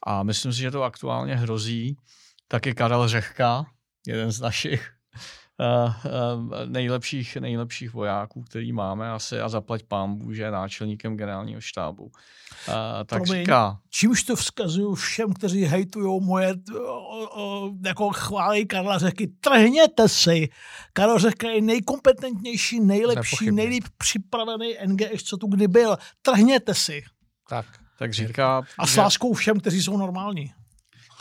A 0.08 0.24
myslím 0.24 0.54
si, 0.54 0.60
že 0.60 0.71
to 0.71 0.84
aktuálně 0.84 1.36
hrozí. 1.36 1.98
Taky 2.48 2.74
Karel 2.74 3.08
Řehka, 3.08 3.65
jeden 4.08 4.32
z 4.32 4.39
našich 4.39 4.91
nejlepších, 6.65 7.37
nejlepších 7.37 7.93
vojáků, 7.93 8.41
který 8.41 8.73
máme 8.73 9.11
asi 9.11 9.39
a 9.39 9.49
zaplať 9.49 9.83
pámbu, 9.83 10.33
že 10.33 10.43
je 10.43 10.51
náčelníkem 10.51 11.17
generálního 11.17 11.61
štábu. 11.61 12.03
Uh, 12.03 12.11
tak 13.05 13.23
Promiň, 13.23 13.41
říká... 13.41 13.79
Čímž 13.89 14.23
to 14.23 14.35
vzkazuju 14.35 14.95
všem, 14.95 15.33
kteří 15.33 15.63
hejtují 15.63 16.21
moje 16.23 16.55
o, 16.79 17.41
o, 17.41 17.71
jako 17.85 18.09
chválí 18.09 18.65
Karla 18.65 18.97
Řeky. 18.97 19.27
Trhněte 19.27 20.09
si! 20.09 20.49
Karel 20.93 21.19
Řeka 21.19 21.49
je 21.49 21.61
nejkompetentnější, 21.61 22.79
nejlepší, 22.79 23.51
nejlíp 23.51 23.83
připravený 23.97 24.75
NGS, 24.85 25.23
co 25.23 25.37
tu 25.37 25.47
kdy 25.47 25.67
byl. 25.67 25.97
Trhněte 26.21 26.73
si! 26.73 27.03
Tak. 27.49 27.65
Tak 27.99 28.13
říká... 28.13 28.61
A 28.79 28.87
s 28.87 28.95
láskou 28.95 29.33
všem, 29.33 29.59
kteří 29.59 29.83
jsou 29.83 29.97
normální 29.97 30.53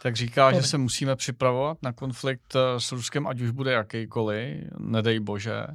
tak 0.05 0.17
říká, 0.17 0.53
že 0.53 0.63
se 0.63 0.79
musíme 0.79 1.17
připravovat 1.17 1.79
na 1.83 1.93
konflikt 1.93 2.57
eh, 2.57 2.81
s 2.81 2.93
Ruskem, 2.93 3.27
ať 3.27 3.41
už 3.41 3.51
bude 3.51 3.73
jakýkoliv, 3.73 4.65
nedej 4.79 5.21
bože, 5.21 5.67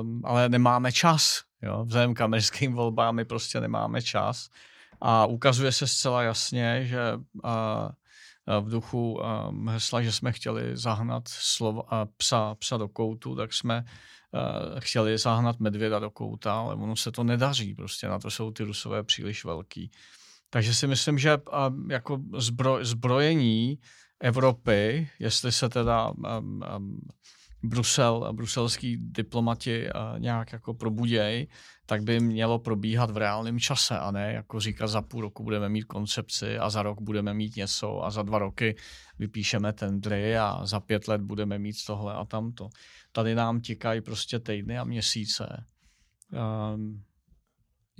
um, 0.00 0.22
ale 0.24 0.48
nemáme 0.48 0.92
čas. 0.92 1.42
Jo? 1.62 1.84
Vzhledem 1.84 2.14
k 2.14 2.20
americkým 2.20 2.72
volbám 2.72 3.14
my 3.14 3.24
prostě 3.24 3.60
nemáme 3.60 4.02
čas. 4.02 4.48
A 5.00 5.26
ukazuje 5.26 5.72
se 5.72 5.86
zcela 5.86 6.22
jasně, 6.22 6.86
že 6.86 7.14
uh, 7.14 8.60
v 8.60 8.70
duchu 8.70 9.20
um, 9.48 9.68
hesla, 9.68 10.02
že 10.02 10.12
jsme 10.12 10.32
chtěli 10.32 10.76
zahnat 10.76 11.28
slovo, 11.28 11.82
uh, 11.82 11.88
psa, 12.16 12.54
psa 12.54 12.76
do 12.76 12.88
koutu, 12.88 13.36
tak 13.36 13.52
jsme 13.52 13.84
uh, 13.84 14.80
chtěli 14.80 15.18
zahnat 15.18 15.60
medvěda 15.60 15.98
do 15.98 16.10
kouta, 16.10 16.60
ale 16.60 16.74
ono 16.74 16.96
se 16.96 17.12
to 17.12 17.24
nedaří. 17.24 17.74
Prostě 17.74 18.08
na 18.08 18.18
to 18.18 18.30
jsou 18.30 18.50
ty 18.50 18.64
rusové 18.64 19.02
příliš 19.02 19.44
velký. 19.44 19.90
Takže 20.50 20.74
si 20.74 20.86
myslím, 20.86 21.18
že 21.18 21.38
jako 21.90 22.18
zbro, 22.36 22.84
zbrojení 22.84 23.78
Evropy, 24.20 25.10
jestli 25.18 25.52
se 25.52 25.68
teda 25.68 26.10
um, 26.10 26.62
um, 26.76 27.00
Brusel, 27.62 28.32
bruselský 28.32 28.96
diplomati 28.96 29.86
uh, 29.86 30.20
nějak 30.20 30.52
jako 30.52 30.74
probuděj, 30.74 31.46
tak 31.86 32.02
by 32.02 32.20
mělo 32.20 32.58
probíhat 32.58 33.10
v 33.10 33.16
reálném 33.16 33.60
čase 33.60 33.98
a 33.98 34.10
ne 34.10 34.32
jako 34.32 34.60
říkat 34.60 34.86
za 34.86 35.02
půl 35.02 35.20
roku 35.20 35.42
budeme 35.42 35.68
mít 35.68 35.84
koncepci 35.84 36.58
a 36.58 36.70
za 36.70 36.82
rok 36.82 37.00
budeme 37.00 37.34
mít 37.34 37.56
něco 37.56 38.04
a 38.04 38.10
za 38.10 38.22
dva 38.22 38.38
roky 38.38 38.76
vypíšeme 39.18 39.72
tendry 39.72 40.38
a 40.38 40.66
za 40.66 40.80
pět 40.80 41.08
let 41.08 41.20
budeme 41.20 41.58
mít 41.58 41.76
tohle 41.86 42.14
a 42.14 42.24
tamto. 42.24 42.68
Tady 43.12 43.34
nám 43.34 43.60
tikají 43.60 44.00
prostě 44.00 44.38
týdny 44.38 44.78
a 44.78 44.84
měsíce. 44.84 45.64
Um, 46.74 47.02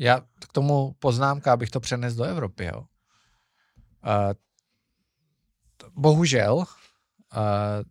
já 0.01 0.21
k 0.21 0.53
tomu 0.53 0.97
poznámka, 0.99 1.53
abych 1.53 1.71
to 1.71 1.81
přenesl 1.81 2.17
do 2.17 2.25
Evropy. 2.25 2.65
Jo. 2.65 2.81
Uh, 2.81 4.33
bohužel, 5.95 6.57
uh, 6.57 6.65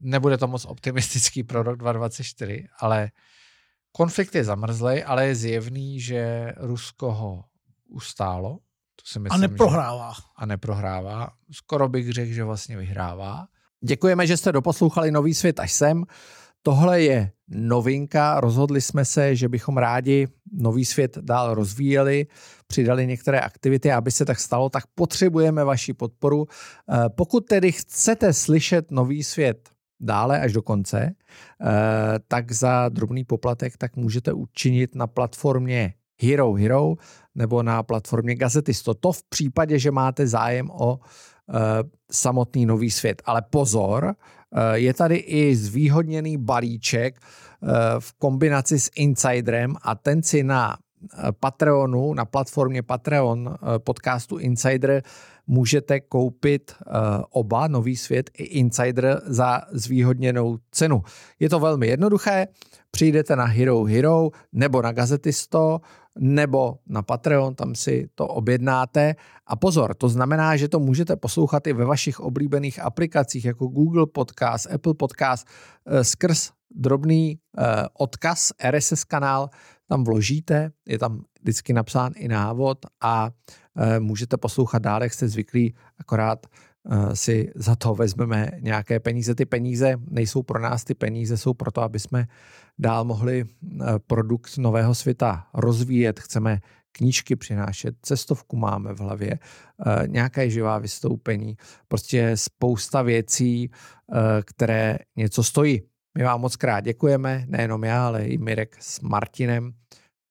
nebude 0.02 0.38
to 0.38 0.48
moc 0.48 0.66
optimistický 0.66 1.44
pro 1.44 1.64
rok 1.64 1.78
2024, 1.78 2.68
ale 2.80 3.12
konflikt 3.92 4.36
je 4.36 4.44
zamrzlej, 4.44 5.04
ale 5.08 5.26
je 5.26 5.36
zjevný, 5.36 6.00
že 6.00 6.54
Rusko 6.58 7.12
ho 7.12 7.44
ustálo. 7.88 8.58
To 8.96 9.06
si 9.06 9.20
myslím, 9.20 9.44
a 9.44 9.48
neprohrává. 9.48 10.14
Že, 10.14 10.22
a 10.36 10.46
neprohrává. 10.46 11.30
Skoro 11.52 11.90
bych 11.90 12.14
řekl, 12.14 12.34
že 12.34 12.44
vlastně 12.44 12.78
vyhrává. 12.78 13.48
Děkujeme, 13.86 14.28
že 14.28 14.38
jste 14.38 14.52
doposlouchali 14.52 15.12
Nový 15.12 15.34
svět 15.34 15.60
až 15.60 15.74
sem. 15.74 16.04
Tohle 16.62 17.02
je 17.02 17.32
novinka. 17.50 18.40
Rozhodli 18.40 18.82
jsme 18.82 19.06
se, 19.06 19.36
že 19.36 19.50
bychom 19.50 19.78
rádi 19.78 20.28
nový 20.52 20.86
svět 20.86 21.18
dál 21.22 21.54
rozvíjeli, 21.54 22.28
přidali 22.68 23.08
některé 23.08 23.40
aktivity, 23.40 23.92
aby 23.92 24.12
se 24.12 24.26
tak 24.26 24.40
stalo, 24.40 24.70
tak 24.70 24.84
potřebujeme 24.96 25.64
vaši 25.64 25.94
podporu. 25.94 26.46
Eh, 26.48 27.10
pokud 27.10 27.46
tedy 27.46 27.72
chcete 27.72 28.34
slyšet 28.34 28.92
nový 28.92 29.24
svět 29.24 29.70
dále 30.00 30.42
až 30.42 30.54
do 30.54 30.62
konce, 30.62 31.00
eh, 31.06 31.16
tak 32.28 32.52
za 32.52 32.90
drobný 32.90 33.24
poplatek 33.24 33.78
tak 33.78 33.96
můžete 33.96 34.34
učinit 34.34 34.96
na 34.96 35.08
platformě 35.08 35.94
Hero 36.22 36.54
Hero 36.54 36.96
nebo 37.36 37.64
na 37.64 37.84
platformě 37.84 38.36
Gazetisto. 38.36 38.94
To 38.94 39.12
v 39.12 39.24
případě, 39.24 39.80
že 39.80 39.92
máte 39.92 40.28
zájem 40.28 40.70
o 40.72 41.00
samotný 42.12 42.66
nový 42.66 42.92
svět. 42.92 43.22
Ale 43.26 43.42
pozor, 43.50 44.16
je 44.74 44.94
tady 44.94 45.16
i 45.16 45.56
zvýhodněný 45.56 46.38
balíček 46.38 47.20
v 48.00 48.14
kombinaci 48.14 48.80
s 48.80 48.90
Insiderem 48.96 49.76
a 49.82 49.96
ten 49.96 50.24
si 50.24 50.44
na 50.44 50.78
eh, 50.78 50.89
Patreonu, 51.40 52.14
na 52.14 52.26
platformě 52.26 52.84
Patreon 52.84 53.50
eh, 53.54 53.80
podcastu 53.80 54.38
Insider 54.38 55.04
můžete 55.48 56.00
koupit 56.00 56.72
eh, 56.82 56.92
oba, 57.30 57.68
Nový 57.68 57.96
svět 57.96 58.30
i 58.38 58.44
Insider, 58.44 59.22
za 59.26 59.62
zvýhodněnou 59.72 60.58
cenu. 60.72 61.02
Je 61.40 61.50
to 61.50 61.60
velmi 61.60 61.88
jednoduché, 61.88 62.48
přijdete 62.92 63.36
na 63.36 63.46
Hero 63.46 63.84
Hero 63.84 64.30
nebo 64.54 64.82
na 64.82 64.92
Gazetisto 64.92 65.82
nebo 66.20 66.76
na 66.88 67.02
Patreon, 67.02 67.56
tam 67.56 67.76
si 67.76 68.10
to 68.16 68.28
objednáte. 68.28 69.16
A 69.48 69.56
pozor, 69.56 69.96
to 69.96 70.10
znamená, 70.10 70.56
že 70.56 70.68
to 70.68 70.80
můžete 70.80 71.16
poslouchat 71.16 71.68
i 71.68 71.74
ve 71.74 71.86
vašich 71.86 72.20
oblíbených 72.20 72.80
aplikacích 72.80 73.46
jako 73.46 73.68
Google 73.68 74.06
Podcast, 74.08 74.74
Apple 74.74 74.94
Podcast 74.94 75.48
skrz 76.02 76.52
drobný 76.72 77.40
eh, 77.58 77.86
odkaz, 77.94 78.54
RSS 78.70 79.04
kanál, 79.04 79.50
tam 79.90 80.04
vložíte, 80.04 80.72
je 80.88 81.00
tam 81.00 81.22
vždycky 81.42 81.74
napsán 81.74 82.12
i 82.16 82.28
návod 82.28 82.86
a 83.02 83.32
eh, 83.78 84.00
můžete 84.00 84.38
poslouchat 84.38 84.82
dál, 84.82 85.04
jak 85.04 85.14
jste 85.14 85.28
zvyklí, 85.28 85.76
akorát 85.98 86.46
eh, 86.46 87.16
si 87.16 87.52
za 87.56 87.76
to 87.76 87.96
vezmeme 87.96 88.52
nějaké 88.60 89.00
peníze. 89.00 89.36
Ty 89.36 89.46
peníze 89.46 89.96
nejsou 90.10 90.44
pro 90.44 90.62
nás, 90.62 90.84
ty 90.84 90.94
peníze 90.94 91.38
jsou 91.38 91.54
pro 91.54 91.72
to, 91.72 91.82
aby 91.82 92.00
jsme 92.00 92.28
dál 92.80 93.06
mohli 93.06 93.46
produkt 94.08 94.58
nového 94.58 94.96
světa 94.96 95.48
rozvíjet. 95.54 96.20
Chceme 96.20 96.60
knížky 96.92 97.36
přinášet, 97.36 97.96
cestovku 98.02 98.58
máme 98.58 98.94
v 98.94 99.00
hlavě, 99.00 99.40
nějaké 100.08 100.50
živá 100.50 100.80
vystoupení, 100.80 101.58
prostě 101.88 102.32
spousta 102.38 103.02
věcí, 103.02 103.72
které 104.46 104.98
něco 105.16 105.44
stojí. 105.44 105.82
My 106.18 106.24
vám 106.24 106.42
moc 106.42 106.56
krát 106.56 106.80
děkujeme, 106.80 107.44
nejenom 107.48 107.84
já, 107.84 108.08
ale 108.08 108.26
i 108.26 108.38
Mirek 108.38 108.78
s 108.80 109.00
Martinem 109.00 109.74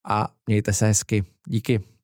a 0.07 0.29
mějte 0.47 0.73
se 0.73 0.87
hezky. 0.87 1.25
Díky. 1.47 1.98